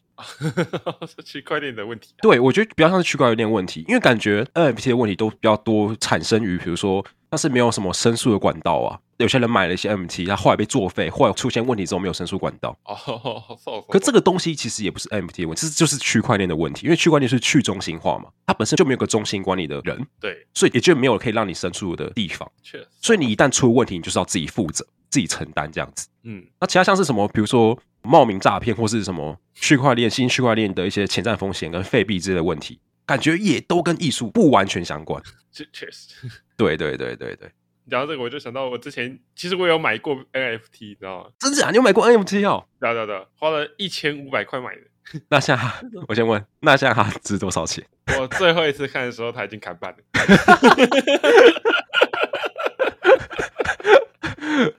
[1.08, 2.14] 是区块链的问题。
[2.22, 7.06] 对，我觉得比较像是区块链问题，因为感觉 NFT 的问题都比较多产生于，比如说。
[7.30, 12.76] 但是没有什么申诉的管道啊，有些人买了一些 NFT，他后来被作废，后来出现问题之后没有申诉管道。
[12.86, 22.50] 哦， 可这个东西其实也不是 NFT 的问题，这就是区块链的问题，因为区块链是去中心化嘛，它本身就没有个中心管理的人，对，所以也就没有可以让你申诉的地方。
[22.64, 26.08] 确实，所以你一旦出问题，你就是要自己负责、自己承担这样子。
[26.24, 35.22] 嗯，那其他像是什么，比如说冒名诈骗或是什么区块链、新区块链的一些潜在风险跟废币之类的问题，感觉也都跟艺术不完全相关。
[35.52, 36.10] 确实，
[36.58, 37.52] 对对对对对。
[37.90, 41.30] 讲到这个，我就想到我之前其实我有买过 NFT，你知道吗？
[41.40, 41.70] 真假？
[41.72, 42.68] 你有买过 NFT 哦？
[42.80, 44.82] 对对对，花了一千五百块买的。
[45.30, 45.64] 那现在
[46.08, 47.84] 我先问，那现在它值多少钱？
[48.20, 49.98] 我最后一次看的时候，它已经砍半了。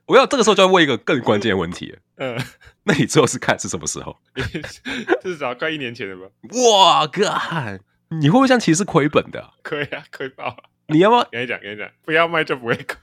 [0.06, 1.98] 我要这个时候就要问一个更关键的问题了。
[2.18, 2.38] 嗯，
[2.84, 4.16] 那你最后是看是什么时候？
[5.22, 6.30] 至少快一年前了吧？
[6.70, 7.26] 哇，哥，
[8.10, 9.50] 你会不会像其实是亏本的啊？
[9.62, 10.56] 亏啊，亏爆了！
[10.88, 11.26] 你要吗？
[11.30, 12.96] 跟你讲，跟你讲，不要卖就不会亏，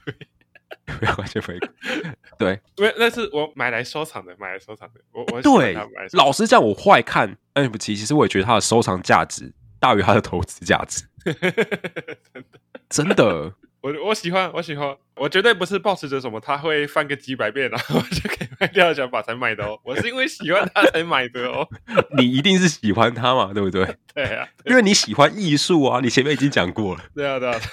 [0.98, 1.68] 不要卖就不会亏。
[2.38, 5.00] 对，因为那是我买来收藏的，买来收藏的。
[5.12, 5.74] 我我对，
[6.12, 11.04] 老实讲，我坏看 NFT，其实我也觉得它的收藏价值大于它的投资价值。
[12.88, 19.78] 真的，真的，我我喜欢，我喜欢，我绝对不是抱持着什么他会翻个几百遍，然后我就可以卖掉的想法才买的哦。
[19.84, 21.68] 我是因为喜欢他才买的哦。
[22.18, 23.84] 你一定是喜欢他嘛，对不对？
[24.14, 27.04] 对啊，因为你喜欢艺术啊，你前面已经讲过了。
[27.14, 27.60] 对啊，对啊。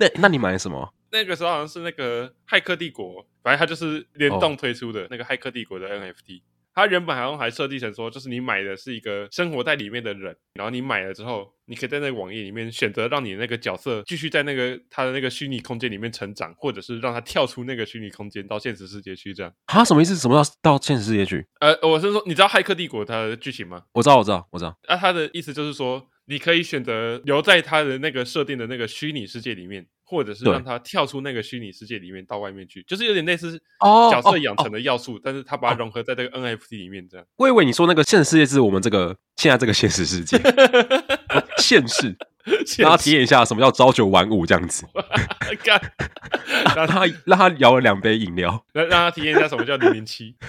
[0.00, 0.94] 那那你买什么？
[1.10, 6.42] 那个时候好像是那个《骇客帝国》，反正它就是联动推出的那个《骇客帝国》的 NFT。
[6.78, 19.34] 它原本好像还设计成说，就是你买的是一个生活在里面的人，然后你买了之后，你可以在那个网页里面选择让你的那个角色继续在那个他的那个虚拟空间里面成长，或者是让他跳出那个虚拟空间到现实世界去。
[19.34, 19.84] 这样他？
[19.84, 20.14] 什么意思？
[20.14, 21.44] 什么叫到现实世界去？
[21.58, 23.82] 呃，我是说，你知道《骇客帝国》它的剧情吗？
[23.94, 24.78] 我知道，我知道，我知道。
[24.88, 29.84] 那、啊、他的意思就是说，你可以选择留在他的那个设定的那个虚拟世界里面。
[30.08, 33.60] 或者是让他跳出那个虚拟世界里面到外面去，就是有点类似
[34.10, 37.26] 角色养成的要素，但是他把它融合在这个 NFT 里面这样。
[37.36, 40.38] 我以为你说那个现实世界是我们这个现在这个现实世界，
[41.58, 42.16] 现实
[42.78, 44.86] 让他体验一下什么叫朝九晚五这样子。
[45.62, 45.78] 干，
[46.74, 50.34] 让他让他摇了两杯饮料，让让他体验一下什么叫零零七。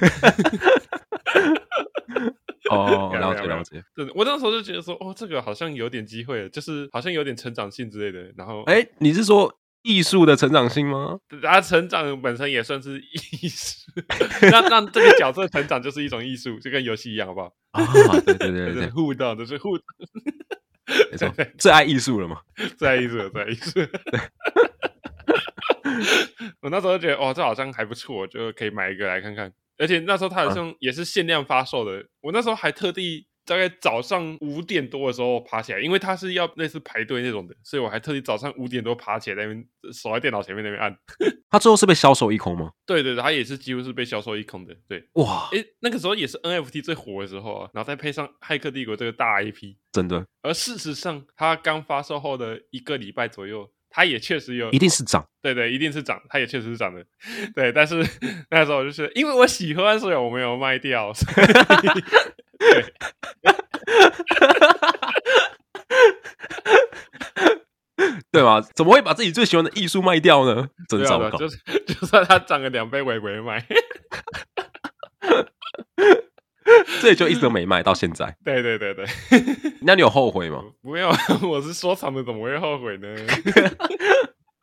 [2.70, 3.84] 哦， 了解了解。
[3.95, 8.32] 对，我那时候就觉得说，哦，这个好像有点机会，就是好像有点成长性之类的。
[8.38, 11.17] 然后，哎，你是说艺术的成长性吗？
[11.43, 12.99] 啊成长本身也算是
[13.41, 13.91] 艺术，
[14.51, 17.53] 让让这个角色成长就是一种艺术，就跟游戏一样，好不好？
[17.72, 17.86] 啊，
[18.26, 19.86] 对对对 对，互动都是互动。
[21.11, 22.41] 没错，最爱艺术了嘛？
[22.78, 23.80] 最爱艺术了，最爱艺术。
[26.61, 29.51] 我那时候就觉得，哦，这好像还不错，就可以买一个来看看。
[29.80, 40.95] 而且那时候它好像也是限量发售的，我那时候还特地大概早上五点多的时候爬起来，因为它是要类似排队那种的，所以我还特地早上五点多爬起来那边守在电脑前面那边按。
[41.49, 42.69] 它最后是被销售一空吗？
[42.86, 44.75] 对对对，它也是几乎是被销售一空的。
[44.88, 50.23] 对，哇，诶，那个时候也是 NFT 最火的时候啊，然后再配上《骇客帝国》这个大 IP，真的。
[50.43, 53.71] 而事实上，它刚发售后的一个礼拜左右。
[53.89, 57.03] 它也确实有，一定是涨，对对，一定是涨，它也确实是涨的，
[57.55, 57.71] 对。
[57.71, 58.05] 但是
[58.49, 61.11] 那时候就是因为我喜欢，所以我没有卖掉。
[62.59, 62.85] 对，
[68.31, 68.61] 对吧？
[68.75, 70.67] 怎么会把自己最喜欢的艺术卖掉呢？
[70.87, 73.65] 真糟糕，就是 就算它涨了两倍，我也不会卖。
[77.01, 78.36] 这也就一直都没卖到现在。
[78.43, 79.05] 对对对对，
[79.82, 80.63] 那你有后悔吗？
[80.82, 81.09] 没有，
[81.47, 83.07] 我是收藏的，怎么会后悔呢？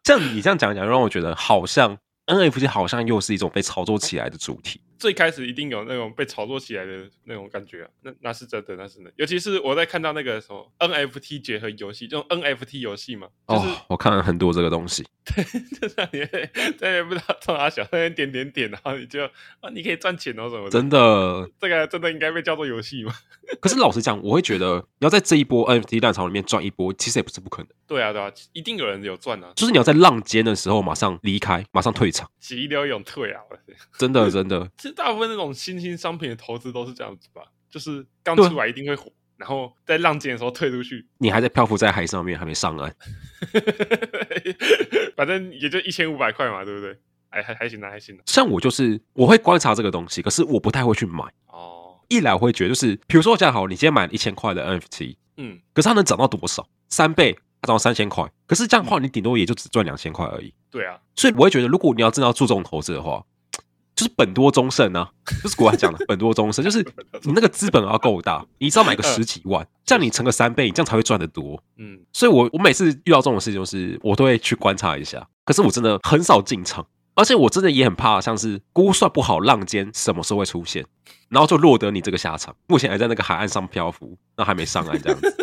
[0.04, 1.96] 这样你这样讲讲，让我觉得好像。
[2.28, 4.80] NFT 好像又是一种被炒作起来的主题。
[4.98, 9.12] 最开始一定有那种被炒作起来的那种感觉啊，那那是真的，那是真的。
[9.16, 15.04] 尤其是我在看到那个什么 NFT 结合游戏，这种 NFT 游戏嘛，就是、哦、我看了很多这个东西。
[15.26, 15.42] 对，
[15.80, 19.24] 就在里面，在里面不知道从哪想，在那边点点点，然后你就
[19.60, 20.70] 啊，你可以赚钱哦什么的。
[20.70, 23.12] 真的，这个真的应该被叫做游戏吗？
[23.60, 27.68] 可是老实讲，我会觉得你要在这一波 NFT 浪潮里面赚一波，其实也不是不可能。
[27.88, 29.52] 对啊，对啊，一定有人有赚啊。
[29.56, 33.40] 就是你要在浪尖的时候马上离开，马上退场，急流勇退啊！
[33.98, 34.70] 真的，真的。
[34.86, 41.04] 其实大部分那种新兴商品的投资都是这样子吧，就是刚出来一定会火，然后在浪尖的时候退出去。
[41.18, 42.94] 你还在漂浮在海上面，还没上岸，
[45.16, 46.96] 反正也就一千五百块嘛，对不对？
[47.28, 48.22] 还还还行的，还行的。
[48.26, 51.98] 像我就是我会观察这个东西，可是我不太会去买哦。
[52.06, 56.64] 一来我会觉得就是，比如说这样好，你今天买一千块的 NFT，嗯，可是它能涨到多少？
[56.88, 58.24] 三倍，它涨到三千块。
[58.46, 60.54] 可是这样的话，你顶多也就只赚两千块而已。
[60.70, 63.24] 对啊，所以我会觉得，如果你要真的要注重投资的话，
[63.96, 65.10] 就是本多终胜啊，
[65.42, 66.80] 就是国外讲的本多终胜，就是
[67.22, 71.60] 你那个资本要够大，你只要买个十几万，这样你乘个三倍，你这样才会赚得多。
[71.78, 75.26] 嗯，所以我我每次遇到这种事情，就是我都会去观察一下。
[75.44, 76.86] 可是我真的很少进场。
[77.18, 80.84] 而且我真的也很怕，像是估算不好浪尖什么时候会出现，
[81.30, 82.54] 然后就落得你这个下场。
[82.66, 85.34] 目前还在那个海岸上漂浮，那还没上岸这样子。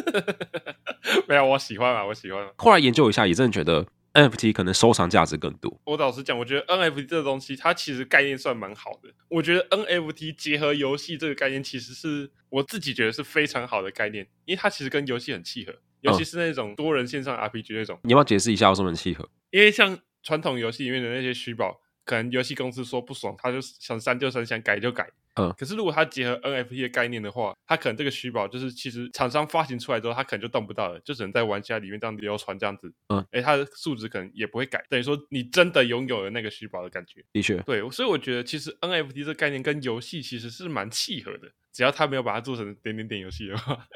[1.27, 2.47] 没有，我喜欢啊，我喜欢。
[2.57, 5.79] 后来研究一下，也真的觉得 NFT 可能收藏价值更多。
[5.85, 9.09] 我老实讲，我觉得 NFT 这个东西，它其实概念算蛮好的。
[9.29, 17.99] 我觉得 NFT 结合游戏这个概念，其实是我自己觉得是非常好的概念，因为它其实跟游戏很契合，尤其是那种多人线上 RPG 那种。
[18.03, 19.29] 你要不要解释一下为什么很契合？
[19.51, 19.99] 因为像。
[20.25, 25.09] 传统游戏里面的那些虚宝，可能游戏公司说不爽，他就想删就删，想改就改。
[25.35, 32.93] 嗯，可是如果他结合 NFT 的概念的话，他可能这个虚宝就是其实厂商发行出来之后，他可能就动不到了，就只能在玩家里面这样流传这样子。
[33.07, 37.25] 嗯，哎，它的数值可能也不会改，等于说你真的拥有了那个虚宝的感觉。
[37.33, 43.87] 的确，对，所以我觉得其实 NFT 这个概念跟游戏其实是蛮契合的，只要他没有把它做成点点点游戏的话。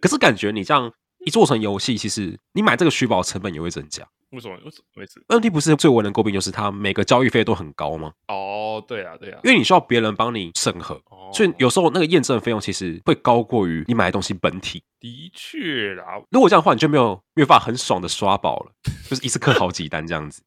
[0.00, 0.90] 可是感觉你这样
[1.26, 4.08] 一做成游戏，其实你买这个虚宝成本也会增加。
[4.32, 4.54] 为什么？
[4.64, 4.84] 为什么？
[4.96, 5.24] 为什么？
[5.28, 8.12] 问题不是最为人诟病，就是它每个交易费都很高吗？
[8.28, 14.82] 哦，对啊，对啊，因为你需要别人帮你审核，哦、所以有时候那个验证费用其实会高过于你买的东西本体。
[14.98, 18.72] 的确啦，如果这样的话，你就没有没有办法很爽的刷宝了，
[19.08, 20.42] 就是一次氪好几单这样子，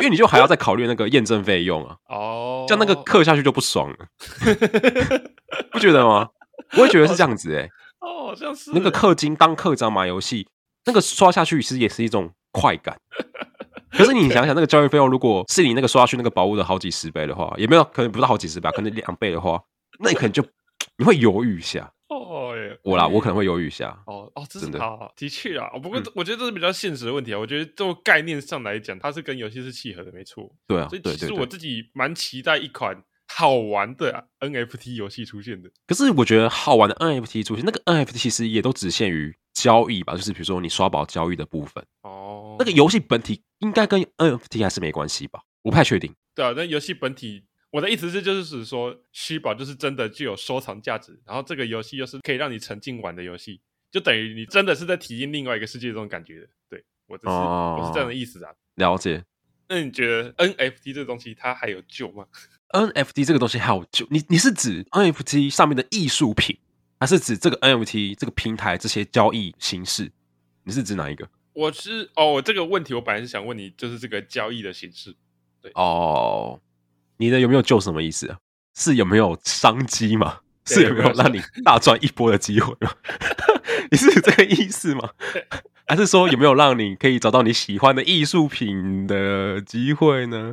[0.00, 1.96] 因为你就还要再考虑那个验证费用啊。
[2.08, 4.06] 哦，这样那个氪下去就不爽了，
[5.70, 6.30] 不觉得吗？
[6.76, 7.70] 我也觉得是这样子哎、欸。
[8.00, 10.48] 哦，好像是那个氪金当氪章买游戏，
[10.86, 12.32] 那个刷下去其实也是一种。
[12.60, 12.98] 快感，
[13.90, 19.62] 可是你想想，那个交易费用如果是你那个刷去那个宝物的好几十倍的话，也没有可能不到好几十倍， 可能两倍的话，
[20.00, 20.44] 那你可能就
[20.98, 21.92] 你会犹豫一下。
[22.08, 23.96] 哦耶，我啦，我可能会犹豫一下。
[24.06, 24.80] 哦哦，真的，
[25.14, 25.68] 的确啊。
[25.82, 27.38] 不过我觉得这是比较现实的问题啊。
[27.38, 30.50] 我觉得就概念上来讲，它是跟游戏是契合的，没错。
[30.66, 32.96] 对啊，所以其实我自己蛮期待一款
[33.26, 35.70] 好玩的 NFT 游戏出现的。
[35.86, 41.84] 可是我觉得好玩的 NFT 出现，那个 NFT 其实也都只限于交易吧，就是比如说你刷宝交易的部分。
[42.02, 45.40] 哦，那个游戏本体应该跟 NFT 还是没关系吧？
[45.62, 46.14] 我不太确定。
[46.34, 56.46] 对啊，那游戏本体，我的意思是，就是指说虚宝就是真的具有收藏价值，然后这个游戏又是可以让你沉浸玩的游戏，就等于你真的是在体验另外一个世界这种感觉的。
[56.70, 58.52] 对，我这是、哦、我是这样的意思啊。
[58.76, 59.24] 了解。
[59.68, 62.24] 那你觉得 NFT 这个东西它还有救吗？
[62.72, 64.06] NFT 这个东西还有救？
[64.10, 66.58] 你你是指 NFT 上面的艺术品，
[67.00, 70.10] 还是指这个 NFT 这个平台这些交易形式？
[70.64, 71.28] 你是指哪一个？
[71.52, 75.14] 我是哦，这个问题我本来是想问你，就是这个交易的形式。
[75.60, 76.60] 对哦，
[77.16, 78.38] 你的有没有救什么意思啊？
[78.76, 80.40] 是有没有商机吗？
[80.66, 82.92] 是有没有让你大赚一波的机会吗？
[83.90, 85.10] 你是这个意思吗？
[85.86, 90.52] 还是说有没有让你可以找到你喜欢的艺术品的机会呢？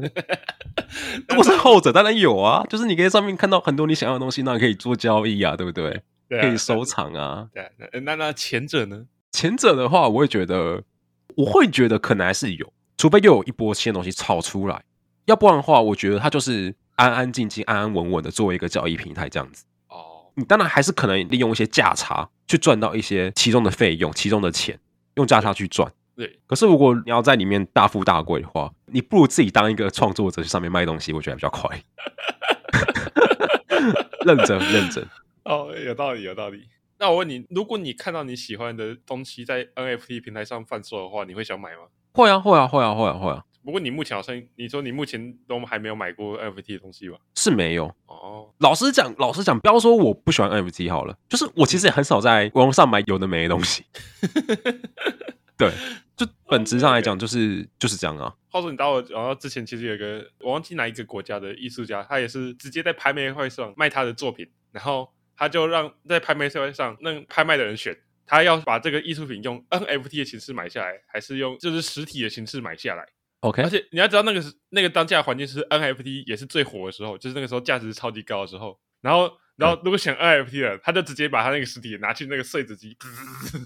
[1.27, 6.01] 如果是后者，当然有啊，就是你可以在上面看到很多你想要的东西，那你可以做交易啊，对不对？
[6.28, 7.47] 对啊，可以收藏啊。
[7.53, 7.69] 对，
[8.01, 9.05] 那那前者呢？
[9.32, 10.84] 前者的话，我会觉得，
[11.36, 14.84] 我会觉得可能还是有，除非又有一波新的东西炒出来，
[15.26, 19.65] 要不然的话，我觉得它就是安安静静、安安稳稳的作为一个交易平台这样子。
[19.89, 24.80] 哦，你当然还是可能利用一些价差去赚到一些其中的费用、其中的钱。
[25.15, 26.38] 用价差去赚，对。
[26.45, 31.82] 可是如果你要在里面大富大贵的话，你不如自己当一个创作者去上面卖东西，我觉得比较快。
[34.26, 35.07] 认 真认真。
[35.45, 36.67] 哦，有道理有道理。
[36.97, 41.83] 那我问你，如果你看到你喜欢的东西在 NFT 平台上贩售的话，你会想买吗？
[42.13, 43.43] 会啊会啊会啊会啊会啊。
[43.63, 47.17] 不过你目前好像你说你目前都还没有买过 NFT 的东西吧？
[47.35, 48.53] 是没有哦。
[48.59, 53.83] 老实讲，老实讲，不要说我不喜欢 NFT 好了，就是我其实也很少在网上买有的没的东西。
[55.57, 55.71] 对，
[56.15, 58.33] 就本质上来讲，就是、哦、就是这样啊。
[58.49, 73.05] 话说你到然后之前其实有一个我忘记哪一个国家的艺术家，他也是直接在拍卖会上卖他的作品，然后他就让在拍卖会上让拍卖的人选，他要把这个艺术品用 NFT 的形式买下来，还是用就是实体的形式买下来。
[73.41, 78.79] OK，而且你要知道，那个是那个当下环境是 NFT 也是最火的时候，就是那个时候价值超级高的时候。
[79.01, 82.97] 然后，然后如果选 NFT 的，他就直接把他那个实体拿去那个碎纸机，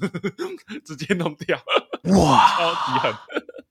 [0.83, 1.57] 直接弄掉。
[2.03, 3.13] 哇，超级狠！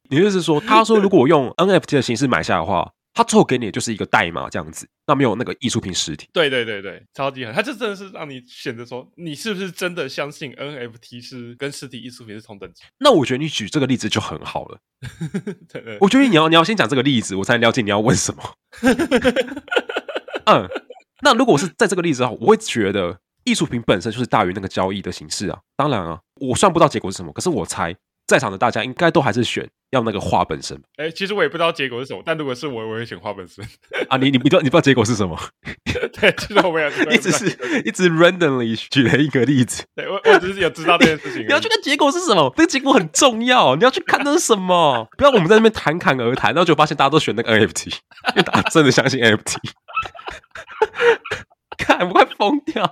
[0.09, 6.29] 你意思是说，他说如果用 NFT 的形式买下的话，他最后给你的就是一个代码这样子，那没有那个艺术品实体。
[6.33, 7.53] 对对对对，超级狠！
[7.53, 12.85] 他就真的是让你选择说，你是不是真的相信 NFT 是跟实体艺术品是同等级？
[13.01, 14.79] 那我觉得你举这个例子就很好了。
[15.69, 18.41] 对，对，我觉得你要你要先讲这个例子，我才了解你要问什么。
[20.45, 20.69] 嗯，
[21.23, 25.59] 那如果是在这个例子的话，我会觉得艺术品本身就是大于那个交易的形式啊。
[25.77, 27.97] 当然啊，我算不到结果是什么，可是我猜。
[28.29, 30.77] 在场的大家应该都还是选要那个画本身。
[30.99, 33.65] 哎、欸，其实我也不知道结果是什么，但如果是我，我会选画本身。
[34.11, 35.37] 啊，你你不知道你不知道结果是什么？
[36.13, 37.47] 对，其实我没有，一直是
[37.87, 39.83] 一直 randomly 举了一个例子。
[39.97, 41.43] 对，我我只是有知道这件事情。
[41.49, 42.53] 你要去看结果是什么？
[42.55, 45.09] 这个结果很重要，你要去看那是什么？
[45.17, 49.57] 不要我们在那边侃侃而谈，然后就发现大家都选那个 NFT，因为大家真的相信 NFT。
[51.79, 52.85] 看，我快疯掉！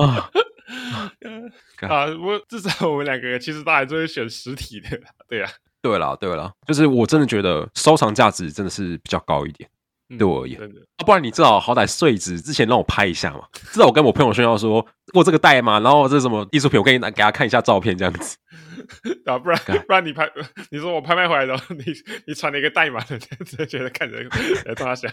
[0.00, 0.30] 啊！
[1.88, 2.06] 啊！
[2.06, 4.88] 我至少我们两个其实大家都会选实体的，
[5.28, 5.50] 对呀、啊，
[5.82, 9.68] 对了，对了，就是我真的觉得收藏价值真的是比较高一点，
[10.10, 10.60] 嗯、对我而言。
[10.62, 13.42] 啊，不然你至少好歹碎纸之前让我拍一下嘛，
[13.72, 18.36] 至少我跟我朋友炫耀说，我这个代码，然后这是什么艺术品，我给你拿给他看一下照片这样子。
[19.26, 20.28] 啊，不然不然你拍，
[20.70, 21.84] 你说我拍卖回来的时候，你
[22.26, 23.00] 你传了一个代码，
[23.44, 24.18] 直接觉得看着
[24.64, 25.10] 在他想，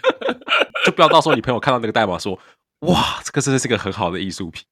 [0.86, 2.40] 就不要到时候你朋友看到那个代码说，
[2.82, 4.64] 哇，这个真的是个很好的艺术品。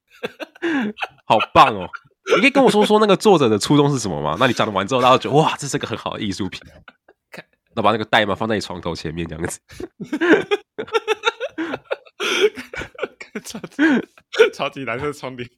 [1.26, 1.89] 好棒哦！
[2.36, 4.36] 你可以跟我说说那个作者的初衷是什么吗？
[4.39, 6.61] 那你讲完之后，大家觉得哇，这是个很好的艺术品。
[7.76, 9.59] 那把那个代码放在你床头前面，这样子。
[13.43, 13.84] 超级
[14.53, 15.49] 超级蓝色窗帘，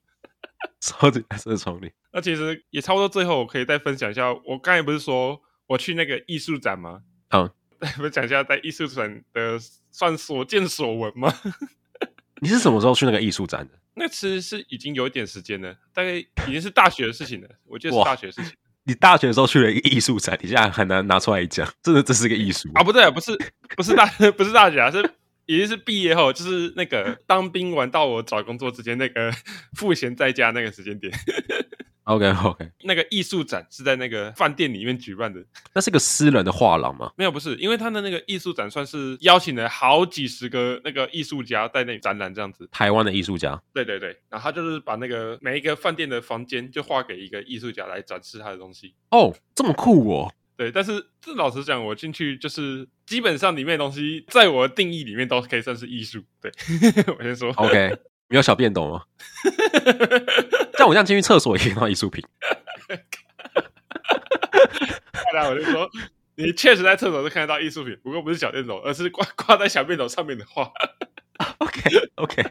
[0.82, 1.93] 超级蓝色窗帘。
[2.11, 4.34] 那其实也差不多，最后我可以再分享一下。
[4.34, 7.01] 我刚才不是说我去那个艺术展吗？
[7.30, 7.49] 嗯，
[7.80, 9.59] 再分享一下在艺术展的
[9.91, 11.32] 算所见所闻吗？
[12.41, 13.74] 你是什么时候去那个艺术展的？
[13.98, 17.48] 那其实是已经有一点时间了，大概已经是大学的事情了。
[17.66, 18.54] 我记得是大学的事情。
[18.86, 22.84] 你大学的时候去了一个艺术展，你现在很难拿出来讲，真的这是个艺术啊？
[22.84, 23.38] 不对啊，不是，
[23.76, 24.06] 不是大，
[24.38, 25.04] 不是大学啊，是
[25.45, 29.30] 已经是毕业后，就是那个当兵完到我找工作之间那个
[29.76, 31.12] 赋闲在家那个时间点。
[32.08, 35.43] OK OK，那个艺术展是在那个饭店里面举办的。
[35.76, 37.12] 那是个私人的画廊吗？
[37.18, 42.68] 没有，不是，因为他的那个艺术展算是邀请了好几十个那个艺术家在那里展览这样子。
[42.72, 43.62] 台湾的艺术家？
[43.74, 48.93] 对对对，然后他就是把那个每一个饭店的房间就画给一个艺术家来展示他的东西。
[49.12, 50.34] 哦，这么酷哦！
[50.55, 56.24] 对，但是这老实讲，我进去就是基本上里面的东西，在我的定义里面都可以算是艺术。
[56.41, 56.49] 对，
[57.20, 57.51] 我先说。
[57.58, 57.97] OK。
[58.30, 59.03] 没有小便斗吗？
[60.78, 62.23] 像我这样进去厕所也可以看到艺术品。
[65.34, 65.89] 那我就说，
[66.36, 70.71] 你确实在厕所是看得到艺术品，不过不是小便斗，而是挂挂在小便斗上面的画。
[71.59, 71.82] OK
[72.15, 72.43] OK，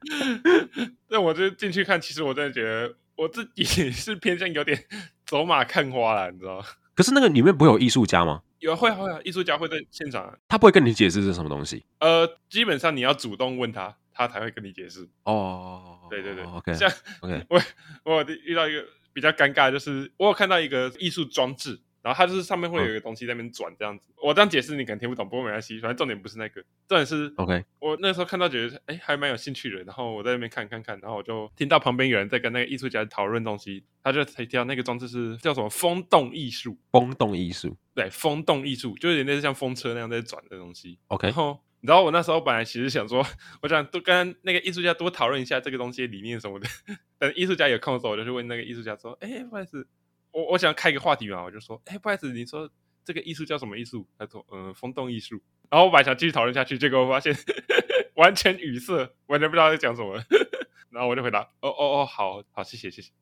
[1.08, 4.84] 那我就进去看，其实我真的觉得我自己是偏向有点
[5.24, 6.64] 走马看花了，你知道吗？
[6.94, 8.42] 可是那个里面不会有艺术家吗？
[8.60, 11.84] 有会会啊，艺术家会在现场，啊他不会跟你解释是什么东西。
[11.98, 15.08] 呃，基本上你要主动问他，他才会跟你解释。
[15.24, 16.90] 哦，对对对，OK，像
[17.20, 17.60] OK，我
[18.04, 21.80] 我遇到一个比较尴尬，就是我有看到一个艺术装置。
[22.02, 43.24] 然后它就是上面会有一个东西在那边转这样子，嗯、我这样解释你可能听不懂，不过没关系，反正重点不是那个，重点是，OK，我那时候看到觉得，哎，还蛮有兴趣的，然后我在那边看看看，然后我就听到旁边有人在跟那个艺术家讨论东西，他就提到那个装置是叫什么风动艺术，风动艺术，对，风动艺术，就有点类似像风车那样在转的东西，OK，然后你知道我那时候本来其实想说，
[43.62, 46.68] 我想多跟那个艺术家多讨论一下这个东西理念什么的，
[47.18, 49.86] 等艺术家有空的时候，我就去问那个艺术家说，哎，不好意思。
[50.32, 52.70] 我我想开个话题嘛，我就说，哎、欸，不好意思，你说
[53.04, 54.06] 这个艺术叫什么艺术？
[54.18, 55.40] 他说，嗯、呃，风动艺术。
[55.70, 57.34] 然后我本来想继续讨论下去，结果我发现
[58.16, 60.22] 完全语塞，完全不知道在讲什么。
[60.90, 63.12] 然后我就回答，哦哦哦，好好，谢谢谢谢。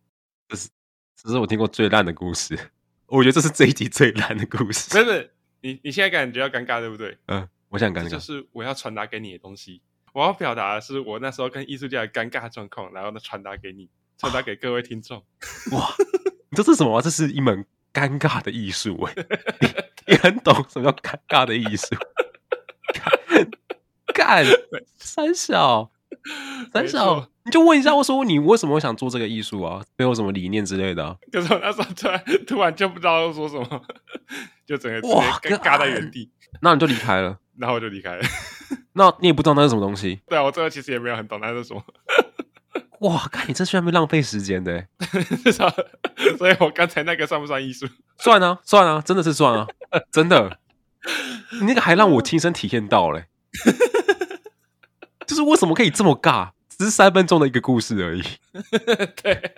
[0.48, 0.70] 这是
[1.14, 2.58] 这是我听过最烂的故事，
[3.06, 4.88] 我觉得这是这一集最烂的故事。
[4.88, 5.30] 真的，
[5.60, 7.18] 你你现在感觉要尴尬对不对？
[7.26, 8.08] 嗯，我想尴尬。
[8.08, 9.82] 就是我要传达给你的东西，
[10.14, 15.18] 我要表达的是我那时候跟艺术家的尴尬状况，然后呢传达给你，传达给各位听众。
[15.72, 15.94] 哇！
[16.50, 17.00] 你这是什么？
[17.02, 19.14] 这是一门尴尬的艺术哎！
[20.06, 21.94] 你很懂什么叫尴尬的艺术？
[24.14, 24.44] 干
[24.96, 25.90] 三小
[26.72, 29.82] 三小，你就问一下，我说你为什么会想做这个艺术啊？
[29.96, 31.16] 没有什么理念之类的、啊？
[31.30, 33.82] 可是我那时候突然突然就不知道要说什么，
[34.66, 36.30] 就整个哇尴尬在原地。
[36.60, 38.22] 那你就离开了，然后我就离开了。
[38.94, 40.20] 那你也不知道那是什么东西？
[40.26, 41.82] 对啊，我这个其实也没有很懂那是什么。
[43.00, 44.86] 哇，看你这居然没浪费时间的，
[46.36, 47.86] 所以我刚才那个算不算艺术？
[48.18, 49.66] 算啊，算啊，真的是算啊，
[50.10, 50.58] 真的。
[51.60, 53.26] 你那个还让我亲身体验到嘞，
[55.26, 56.50] 就是为什么可以这么尬？
[56.68, 58.22] 只是三分钟的一个故事而已。
[59.22, 59.54] 对，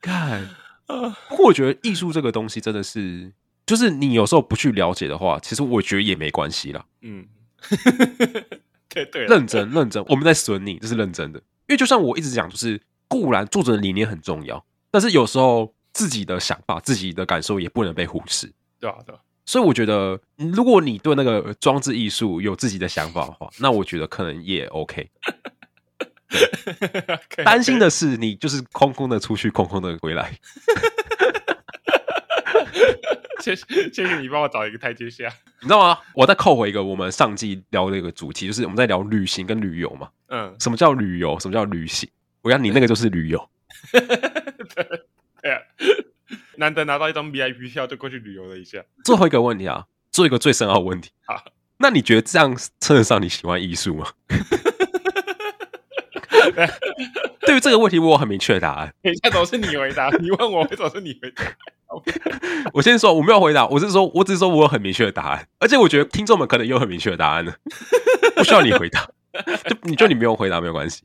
[0.00, 0.48] 看，
[0.86, 3.32] 不过我觉得艺术这个东西真的是，
[3.66, 6.84] 就是你有时候不去了解的话，其实我觉得也没关系啦。
[7.00, 7.26] 嗯。
[8.90, 11.42] 对对，认真认真，我们在损你，这是认真的。
[11.66, 18.52] 因为就像我一直讲，就是固然作者的理念很重要，但是有时候自己的想法、自己的感受也不能被忽视。
[18.78, 19.18] 对啊，对啊。
[19.46, 25.10] 所以我觉得，如果你对那个装置艺术有自己的想法的话，那我觉得可能也 OK。
[27.44, 30.32] 担心的是，你就是空空的出去，空空的回来。
[33.40, 35.26] 谢谢谢谢你帮我找一个台阶下，
[35.60, 35.98] 你知道吗？
[36.14, 40.08] 我再扣回一个我们上季聊的一个主题，就是我们在聊旅行跟旅游嘛。
[40.34, 41.38] 嗯，什么叫旅游？
[41.38, 42.10] 什么叫旅行？
[42.42, 43.48] 我要你那个就是旅游。
[43.92, 44.00] 对
[45.40, 45.60] 对啊，
[46.56, 48.82] 难得拿到一张 VIP 票，就过去旅游了一下。
[49.04, 51.12] 最后一个问题啊，做一个最深奥的问题。
[51.26, 51.44] 好，
[51.78, 54.08] 那你觉得这样称得上你喜欢艺术吗？
[57.40, 58.92] 对于这个问题，我有很明确的答案。
[59.02, 61.44] 等一下都是你回答，你问我，为什么是你回答？
[62.74, 67.54] 我先说，我没有回答，我是说，我只是说我有很明确的答案，而且我觉得听众们可能有很明确的答案呢，
[68.34, 69.08] 不需要你回答，
[69.68, 71.02] 就你就你没有回答没有关系，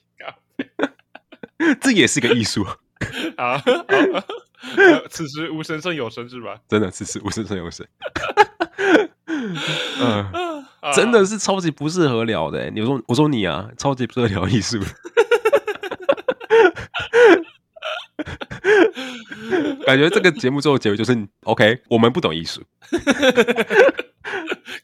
[1.81, 2.65] 这也是个艺术。
[3.37, 3.63] 好，好，
[5.09, 6.59] 此时无神胜有神是吧？
[6.67, 7.87] 真的，此时无神胜有神。
[10.01, 12.69] 嗯，真的是超级不适合聊的。
[12.71, 14.79] 你说，我说你啊，超级不适合聊艺术。
[19.85, 22.61] 感觉这个节目最后结尾就是 OK，我们不懂艺术，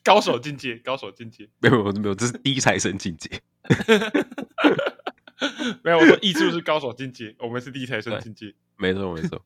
[0.05, 3.41] 高手境界， 高手境界，没有没有没有，这是低材生境界。
[5.83, 8.53] 没有，我说艺术是高手境界，我们是低材生境界。
[8.77, 9.43] 没错没错。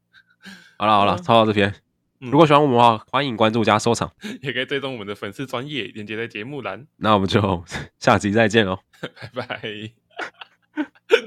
[0.78, 1.74] 好了好了，抄到这边。
[2.20, 6.86] 如果喜欢我们的话，欢迎关注加收藏，也可以追踪我们的粉丝专业，连接在节目栏。
[6.98, 7.64] 那我们就
[7.98, 8.80] 下集再见喽，
[9.34, 9.62] 拜拜。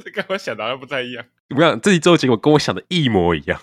[0.04, 1.24] 这跟我想的好像不太一样。
[1.48, 1.80] 怎么样？
[1.80, 3.60] 这集之后结果跟我想的一模一样。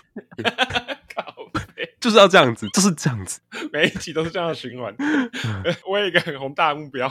[2.00, 3.40] 就是要这样子，就是这样子，
[3.72, 4.94] 每一集都是这样的循环。
[5.86, 7.06] 我有一个很宏大的目标，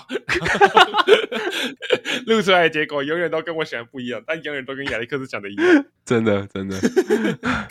[2.25, 5.85] 录出来的结果永远都跟我想的不一样，但永远都跟亚历克斯讲的一样。
[6.03, 6.79] 真的，真的。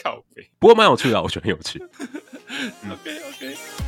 [0.03, 1.83] 靠背，不过蛮有趣的，我觉得很有趣。
[2.89, 3.88] OK OK。